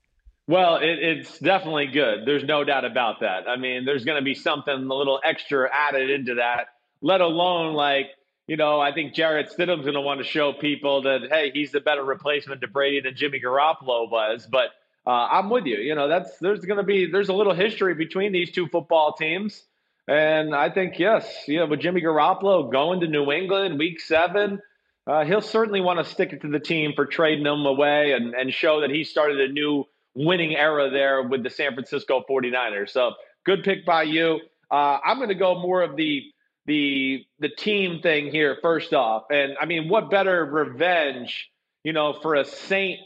[0.47, 2.25] Well, it, it's definitely good.
[2.25, 3.47] There's no doubt about that.
[3.49, 6.67] I mean, there's going to be something a little extra added into that,
[7.01, 8.07] let alone like,
[8.47, 11.71] you know, I think Jarrett Stidham's going to want to show people that, hey, he's
[11.71, 14.47] the better replacement to Brady than Jimmy Garoppolo was.
[14.49, 14.69] But
[15.07, 15.77] uh, I'm with you.
[15.77, 19.13] You know, that's there's going to be there's a little history between these two football
[19.13, 19.63] teams.
[20.07, 24.61] And I think, yes, you know, with Jimmy Garoppolo going to New England week seven,
[25.07, 28.35] uh, he'll certainly want to stick it to the team for trading him away and,
[28.35, 32.89] and show that he started a new winning era there with the San Francisco 49ers.
[32.89, 33.11] So
[33.45, 34.39] good pick by you.
[34.71, 36.23] Uh, I'm going to go more of the
[36.65, 39.25] the the team thing here first off.
[39.29, 41.51] And I mean, what better revenge,
[41.83, 42.99] you know, for a Saint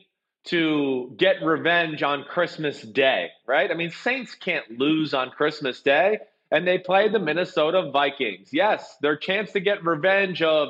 [0.45, 3.70] to get revenge on Christmas Day, right?
[3.70, 6.20] I mean, Saints can't lose on Christmas Day,
[6.51, 8.49] and they play the Minnesota Vikings.
[8.53, 10.70] Yes, their chance to get revenge of,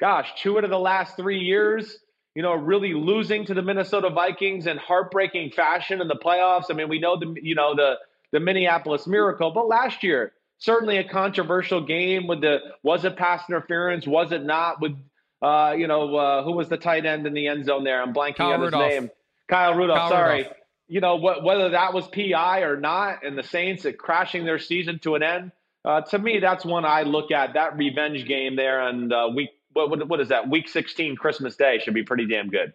[0.00, 1.98] gosh, two out of the last three years
[2.34, 6.64] you know, really losing to the Minnesota Vikings in heartbreaking fashion in the playoffs.
[6.70, 7.98] I mean, we know the you know the
[8.32, 13.42] the Minneapolis Miracle, but last year certainly a controversial game with the was it pass
[13.48, 14.80] interference, was it not?
[14.80, 14.96] With
[15.42, 18.00] uh, you know uh, who was the tight end in the end zone there?
[18.00, 18.84] I'm blanking Kyle on Rudolph.
[18.84, 19.10] his name.
[19.48, 19.98] Kyle Rudolph.
[19.98, 20.38] Kyle sorry.
[20.38, 20.56] Rudolph.
[20.88, 24.58] You know what, whether that was PI or not, and the Saints at crashing their
[24.58, 25.52] season to an end.
[25.84, 29.50] Uh, to me, that's one I look at that revenge game there, and uh, week
[29.72, 30.48] what, what what is that?
[30.48, 32.72] Week 16, Christmas Day should be pretty damn good.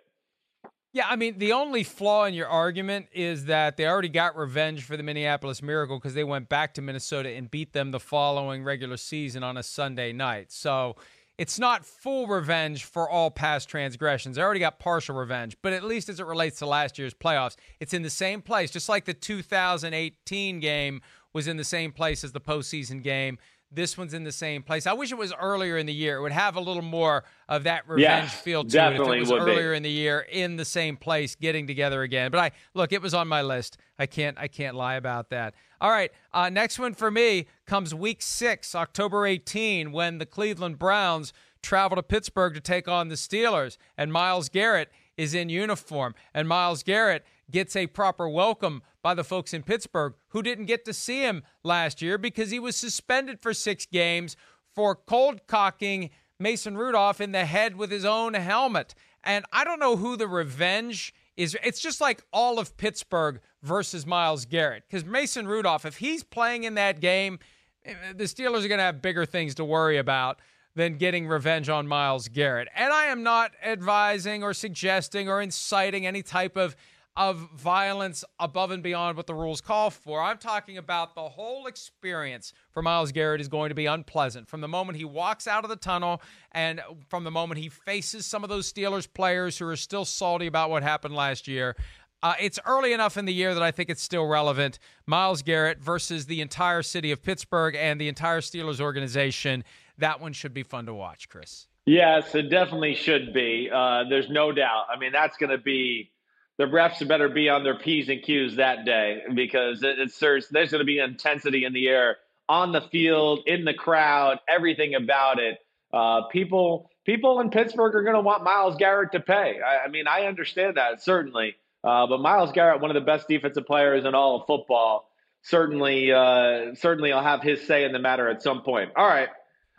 [0.96, 4.84] Yeah, I mean, the only flaw in your argument is that they already got revenge
[4.84, 8.64] for the Minneapolis Miracle because they went back to Minnesota and beat them the following
[8.64, 10.54] regular season on a Sunday night.
[10.54, 10.96] So
[11.38, 14.38] it's not full revenge for all past transgressions.
[14.38, 17.58] They already got partial revenge, but at least as it relates to last year's playoffs,
[17.82, 21.02] it's in the same place, just like the 2018 game
[21.34, 23.38] was in the same place as the postseason game
[23.72, 24.88] This one's in the same place.
[24.88, 26.18] I wish it was earlier in the year.
[26.18, 29.32] It would have a little more of that revenge feel to it if it was
[29.32, 29.78] earlier be.
[29.78, 32.32] in the year in the same place, getting together again.
[32.32, 33.78] But I look, it was on my list.
[34.00, 35.56] I can't I can't lie about that.
[35.82, 40.80] All right, uh, next one for me comes week six, October 18, when the Cleveland
[40.80, 46.16] Browns travel to Pittsburgh to take on the Steelers, and Myles Garrett is in uniform,
[46.34, 50.84] and Myles Garrett gets a proper welcome by the folks in Pittsburgh who didn't get
[50.84, 54.36] to see him last year because he was suspended for six games
[54.74, 58.96] for cold cocking Mason Rudolph in the head with his own helmet.
[59.24, 61.56] And I don't know who the revenge is.
[61.64, 66.64] It's just like all of Pittsburgh versus Myles Garrett because Mason Rudolph, if he's playing
[66.64, 67.38] in that game,
[67.86, 70.40] eh, the Steelers are going to have bigger things to worry about
[70.76, 72.70] than getting revenge on Myles Garrett.
[72.76, 76.76] And I am not advising or suggesting or inciting any type of
[77.18, 80.22] of violence above and beyond what the rules call for.
[80.22, 84.62] I'm talking about the whole experience for Myles Garrett is going to be unpleasant from
[84.62, 88.44] the moment he walks out of the tunnel and from the moment he faces some
[88.44, 91.76] of those Steelers players who are still salty about what happened last year.
[92.22, 94.80] Uh, it's early enough in the year that I think it's still relevant.
[95.06, 99.64] Myles Garrett versus the entire city of Pittsburgh and the entire Steelers organization.
[100.00, 101.68] That one should be fun to watch, Chris.
[101.86, 103.70] Yes, it definitely should be.
[103.72, 104.86] Uh, there's no doubt.
[104.94, 106.12] I mean, that's going to be
[106.58, 110.48] the refs better be on their p's and q's that day because it, it's there's,
[110.50, 114.96] there's going to be intensity in the air on the field, in the crowd, everything
[114.96, 115.58] about it.
[115.94, 119.60] Uh, people people in Pittsburgh are going to want Myles Garrett to pay.
[119.66, 123.28] I, I mean, I understand that certainly, uh, but Myles Garrett, one of the best
[123.28, 125.10] defensive players in all of football,
[125.44, 128.92] certainly uh, certainly will have his say in the matter at some point.
[128.96, 129.30] All right.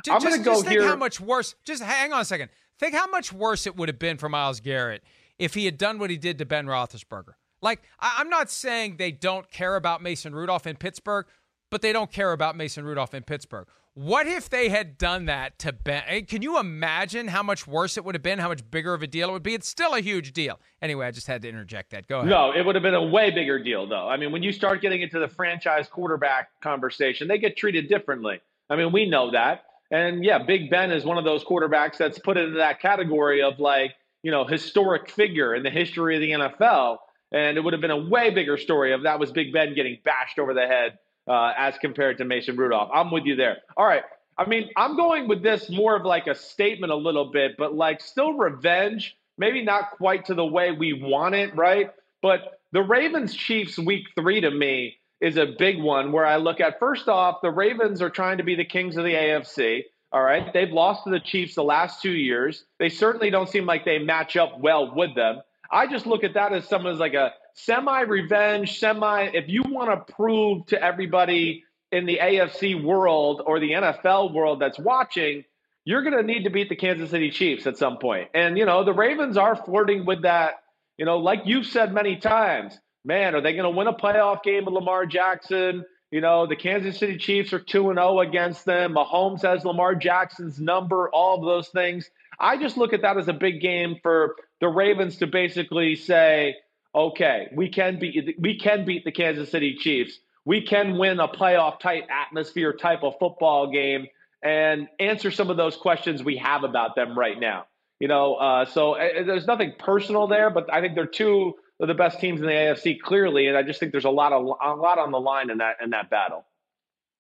[0.09, 0.89] I'm going to go just think here.
[0.89, 1.55] how much worse.
[1.65, 2.51] Just hang on a second.
[2.79, 5.03] Think how much worse it would have been for Myles Garrett
[5.39, 7.35] if he had done what he did to Ben Roethlisberger.
[7.63, 11.27] Like, I, I'm not saying they don't care about Mason Rudolph in Pittsburgh,
[11.71, 13.67] but they don't care about Mason Rudolph in Pittsburgh.
[13.95, 16.27] What if they had done that to Ben?
[16.27, 18.39] Can you imagine how much worse it would have been?
[18.39, 19.55] How much bigger of a deal it would be?
[19.55, 20.61] It's still a huge deal.
[20.83, 22.07] Anyway, I just had to interject that.
[22.07, 22.29] Go ahead.
[22.29, 24.07] No, it would have been a way bigger deal, though.
[24.07, 28.41] I mean, when you start getting into the franchise quarterback conversation, they get treated differently.
[28.69, 29.65] I mean, we know that.
[29.91, 33.59] And yeah, Big Ben is one of those quarterbacks that's put into that category of
[33.59, 33.95] like,
[34.27, 36.97] you know, historic figure in the history of the NFL.
[37.31, 39.99] And it would have been a way bigger story if that was Big Ben getting
[40.05, 40.99] bashed over the head
[41.29, 42.91] uh, as compared to Mason Rudolph.
[42.93, 43.59] I'm with you there.
[43.77, 44.03] All right.
[44.37, 47.77] I mean, I'm going with this more of like a statement a little bit, but
[47.77, 51.93] like still revenge, maybe not quite to the way we want it, right?
[52.21, 56.61] But the Ravens Chiefs week three to me is a big one where I look
[56.61, 59.83] at first off, the Ravens are trying to be the kings of the AFC.
[60.17, 60.51] All right.
[60.51, 62.65] They've lost to the Chiefs the last two years.
[62.79, 65.43] They certainly don't seem like they match up well with them.
[65.71, 69.25] I just look at that as someone as like a semi revenge, semi.
[69.35, 74.59] If you want to prove to everybody in the AFC world or the NFL world
[74.59, 75.45] that's watching,
[75.85, 78.31] you're going to need to beat the Kansas City Chiefs at some point.
[78.33, 80.63] And, you know, the Ravens are flirting with that,
[80.97, 82.79] you know, like you've said many times.
[83.05, 85.85] Man, are they going to win a playoff game with Lamar Jackson?
[86.11, 88.95] You know, the Kansas City Chiefs are 2 and 0 against them.
[88.95, 92.11] Mahomes has Lamar Jackson's number, all of those things.
[92.39, 96.57] I just look at that as a big game for the Ravens to basically say,
[96.95, 100.19] okay, we can beat we can beat the Kansas City Chiefs.
[100.45, 104.07] We can win a playoff type atmosphere type of football game
[104.43, 107.67] and answer some of those questions we have about them right now.
[107.99, 111.95] You know, uh, so uh, there's nothing personal there, but I think they're two the
[111.95, 114.75] best teams in the AFC clearly, and I just think there's a lot of a
[114.75, 116.45] lot on the line in that in that battle.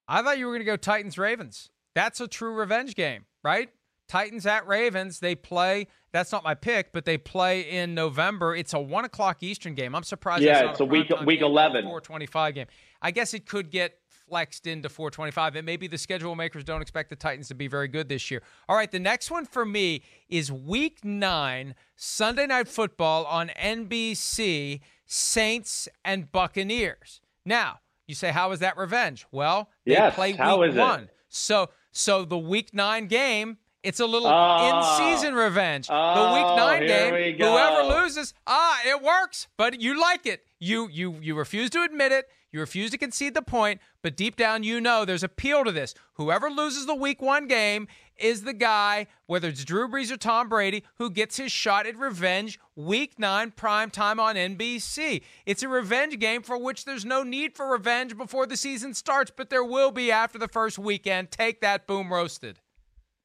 [0.09, 1.69] I thought you were going to go Titans Ravens.
[1.95, 3.69] That's a true revenge game, right?
[4.09, 5.19] Titans at Ravens.
[5.21, 5.89] They play.
[6.13, 8.55] That's not my pick, but they play in November.
[8.55, 9.95] It's a one o'clock Eastern game.
[9.95, 10.43] I'm surprised.
[10.43, 12.67] Yeah, it's, it's a week week eleven, four twenty five game.
[13.03, 13.99] I guess it could get
[14.29, 15.57] flexed into 425.
[15.57, 18.43] And maybe the schedule makers don't expect the Titans to be very good this year.
[18.69, 24.81] All right, the next one for me is week nine, Sunday night football on NBC,
[25.07, 27.21] Saints and Buccaneers.
[27.45, 29.27] Now, you say, how is that revenge?
[29.31, 31.05] Well, they yes, play week one.
[31.05, 31.11] It?
[31.29, 35.89] So so the week nine game, it's a little oh, in-season revenge.
[35.91, 40.45] Oh, the week nine game, whoever loses, ah, it works, but you like it.
[40.59, 42.27] You you you refuse to admit it.
[42.53, 45.93] You refuse to concede the point, but deep down you know there's appeal to this.
[46.13, 50.49] Whoever loses the week one game is the guy, whether it's Drew Brees or Tom
[50.49, 55.23] Brady, who gets his shot at revenge week nine, prime time on NBC.
[55.45, 59.33] It's a revenge game for which there's no need for revenge before the season starts,
[59.37, 61.33] but there will be after the first weekend.
[61.33, 62.61] Take that, boom roasted.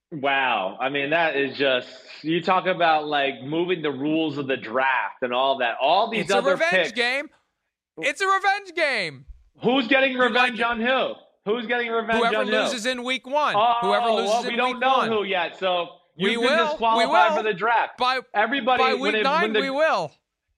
[0.10, 0.80] Wow.
[0.82, 1.90] I mean, that is just
[2.24, 5.76] you talk about like moving the rules of the draft and all that.
[5.80, 6.32] All these other things.
[6.32, 6.92] it's other a revenge picks.
[6.94, 7.30] game.
[8.00, 9.26] It's a revenge game.
[9.64, 11.14] Who's getting revenge like on who?
[11.46, 12.52] Who's getting revenge Whoever on who?
[12.52, 13.56] Whoever loses in week one.
[13.56, 15.08] Oh, Whoever loses well, in we don't week know one.
[15.10, 15.58] who yet.
[15.60, 16.68] So you We can will.
[16.70, 17.38] disqualify We will.
[17.38, 17.98] for the draft.
[17.98, 20.12] By Everybody by week it- nine, the- we will.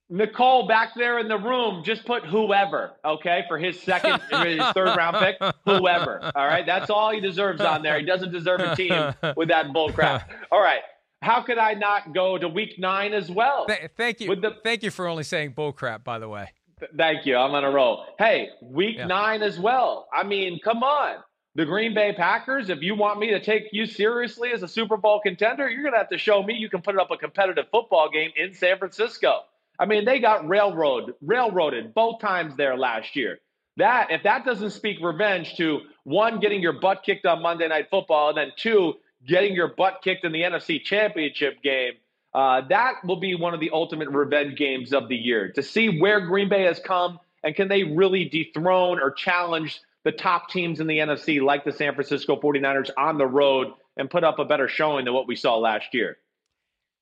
[0.10, 4.96] Nicole back there in the room, just put whoever, okay, for his second, his third
[4.96, 6.30] round pick, whoever.
[6.36, 7.98] All right, that's all he deserves on there.
[7.98, 10.30] He doesn't deserve a team with that bull crap.
[10.52, 10.82] All right,
[11.24, 13.66] how could I not go to week nine as well?
[13.66, 14.36] Th- thank you.
[14.36, 16.04] The- thank you for only saying bullcrap.
[16.04, 16.52] By the way.
[16.80, 17.38] Th- Thank you.
[17.38, 18.06] I'm on a roll.
[18.18, 19.06] Hey, week Yeah.
[19.08, 20.08] nine as well.
[20.14, 21.18] I mean, come on.
[21.56, 24.98] The Green Bay Packers, if you want me to take you seriously as a Super
[24.98, 27.66] Bowl contender, you're going to have to show me you can put up a competitive
[27.72, 29.42] football game in San Francisco.
[29.78, 33.40] I mean, they got railroad, railroaded both times there last year.
[33.78, 37.88] That if that doesn't speak revenge to one getting your butt kicked on Monday Night
[37.90, 38.96] Football, and then two
[39.28, 41.94] getting your butt kicked in the NFC Championship game,
[42.34, 46.00] uh, that will be one of the ultimate revenge games of the year to see
[46.00, 50.80] where Green Bay has come and can they really dethrone or challenge the top teams
[50.80, 54.46] in the NFC like the San Francisco 49ers on the road and put up a
[54.46, 56.18] better showing than what we saw last year.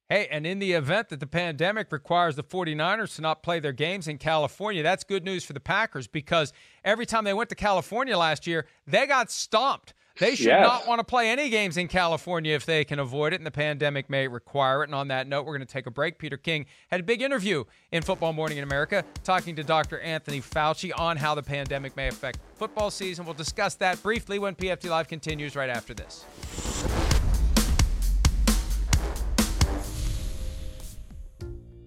[0.10, 3.72] Hey, and in the event that the pandemic requires the 49ers to not play their
[3.72, 6.52] games in California, that's good news for the Packers because
[6.84, 9.94] every time they went to California last year, they got stomped.
[10.20, 10.68] They should Yes.
[10.68, 13.52] not want to play any games in California if they can avoid it, and the
[13.52, 14.88] pandemic may require it.
[14.90, 16.18] And on that note, we're going to take a break.
[16.20, 20.00] Peter King had a big interview in Football Morning in America talking to Dr.
[20.02, 23.26] Anthony Fauci on how the pandemic may affect football season.
[23.26, 26.26] We'll discuss that briefly when PFT Live continues right after this.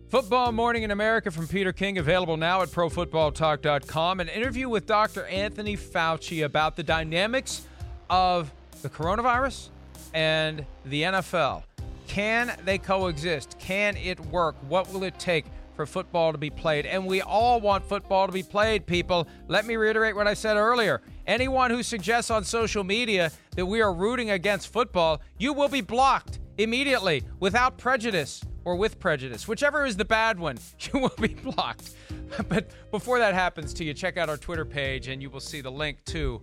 [0.09, 4.21] Football Morning in America from Peter King, available now at ProFootballTalk.com.
[4.21, 5.25] An interview with Dr.
[5.27, 7.67] Anthony Fauci about the dynamics
[8.11, 8.53] of
[8.83, 9.71] the coronavirus
[10.13, 11.63] and the NFL.
[12.07, 13.59] Can they coexist?
[13.59, 14.55] Can it work?
[14.69, 16.87] What will it take for football to be played?
[16.87, 19.27] And we all want football to be played, people.
[19.49, 21.01] Let me reiterate what I said earlier.
[21.27, 25.81] Anyone who suggests on social media that we are rooting against football, you will be
[25.81, 29.49] blocked immediately without prejudice or with prejudice.
[29.49, 31.91] Whichever is the bad one, you will be blocked.
[32.49, 35.61] But before that happens to you, check out our Twitter page and you will see
[35.61, 36.43] the link to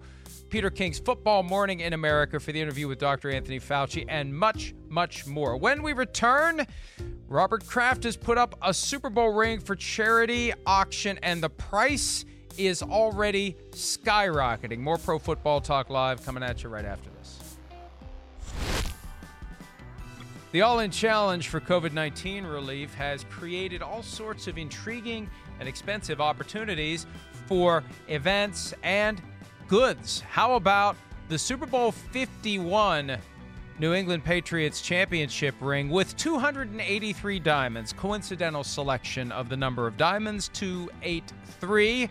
[0.51, 3.31] Peter King's Football Morning in America for the interview with Dr.
[3.31, 5.55] Anthony Fauci and much, much more.
[5.55, 6.67] When we return,
[7.29, 12.25] Robert Kraft has put up a Super Bowl ring for charity auction and the price
[12.57, 14.79] is already skyrocketing.
[14.79, 17.55] More Pro Football Talk Live coming at you right after this.
[20.51, 25.29] The All In Challenge for COVID 19 relief has created all sorts of intriguing
[25.61, 27.05] and expensive opportunities
[27.47, 29.21] for events and
[29.71, 30.19] goods.
[30.29, 30.97] How about
[31.29, 33.17] the Super Bowl 51
[33.79, 37.93] New England Patriots championship ring with 283 diamonds?
[37.93, 42.09] Coincidental selection of the number of diamonds, 283.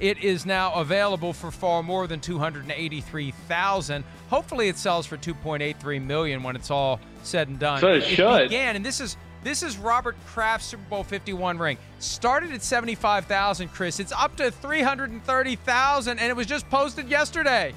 [0.00, 4.04] It is now available for far more than 283,000.
[4.28, 7.80] Hopefully, it sells for 2.83 million when it's all said and done.
[7.80, 8.50] So it should.
[8.50, 9.16] began, and this is
[9.48, 11.78] this is Robert Kraft's Super Bowl 51 ring.
[12.00, 13.98] Started at 75,000, Chris.
[13.98, 17.72] It's up to 330,000, and it was just posted yesterday.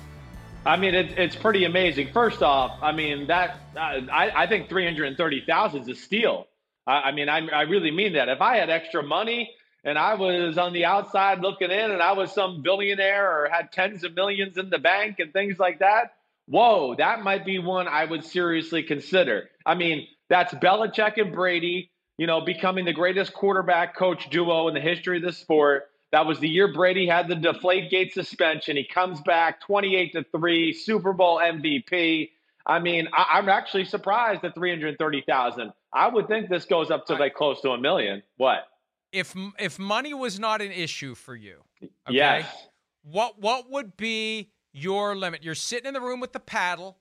[0.66, 2.12] I mean, it, it's pretty amazing.
[2.12, 5.88] First off, I mean that uh, I, I think three hundred and thirty thousand is
[5.88, 6.46] a steal.
[6.86, 8.30] I, I mean, I, I really mean that.
[8.30, 9.50] If I had extra money
[9.84, 13.72] and I was on the outside looking in, and I was some billionaire or had
[13.72, 16.14] tens of millions in the bank and things like that,
[16.46, 19.50] whoa, that might be one I would seriously consider.
[19.66, 24.74] I mean, that's Belichick and Brady, you know, becoming the greatest quarterback coach duo in
[24.74, 25.90] the history of the sport.
[26.14, 28.78] That was the year Brady had the Deflategate suspension.
[28.78, 32.30] He comes back 28 to 3, Super Bowl MVP.
[32.66, 35.74] I mean, I, I'm actually surprised at 330,000.
[35.94, 38.24] I would think this goes up to like close to a million.
[38.38, 38.68] What?
[39.12, 42.68] If if money was not an issue for you, okay, Yes.
[43.04, 45.44] what what would be your limit?
[45.44, 47.01] You're sitting in the room with the paddle,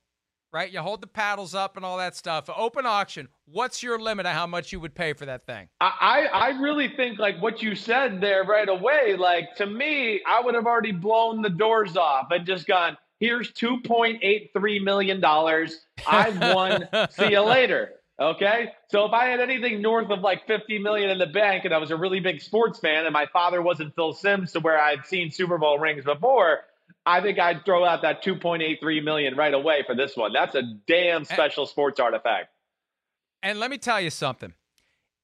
[0.52, 0.70] right?
[0.70, 2.48] You hold the paddles up and all that stuff.
[2.54, 3.28] Open auction.
[3.46, 5.68] What's your limit of how much you would pay for that thing?
[5.80, 10.40] I, I really think like what you said there right away, like to me, I
[10.40, 15.24] would have already blown the doors off and just gone, here's $2.83 million.
[15.24, 16.88] I won.
[17.10, 17.92] See you later.
[18.20, 18.72] Okay.
[18.88, 21.78] So if I had anything north of like 50 million in the bank and I
[21.78, 25.06] was a really big sports fan and my father wasn't Phil Sims to where I'd
[25.06, 26.60] seen Super Bowl rings before,
[27.10, 30.32] I think I'd throw out that 2.83 million right away for this one.
[30.32, 32.50] That's a damn special sports artifact.
[33.42, 34.54] And let me tell you something.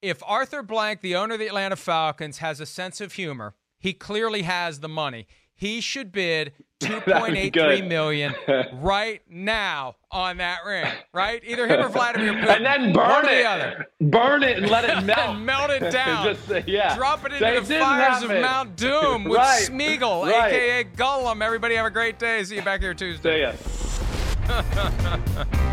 [0.03, 3.93] If Arthur Blank, the owner of the Atlanta Falcons, has a sense of humor, he
[3.93, 5.29] clearly has the money.
[5.57, 7.89] He should bid That'd be 2.83 good.
[7.89, 8.35] million
[8.75, 10.85] right now on that ring.
[11.15, 11.43] Right?
[11.47, 12.57] Either him or Vladimir Putin.
[12.57, 13.43] and then burn One or it.
[13.43, 13.87] the other.
[14.03, 15.19] Burn it and let it melt.
[15.31, 16.27] And melt it down.
[16.35, 16.95] Just, yeah.
[16.95, 18.29] Drop it into the fires of.
[18.31, 19.63] Mount Doom with Right.
[19.67, 20.53] Smeagol, Right.
[20.53, 21.43] aka Gollum.
[21.43, 22.45] Everybody have a great day.
[22.45, 23.51] See you back here Tuesday.
[23.57, 25.73] See ya.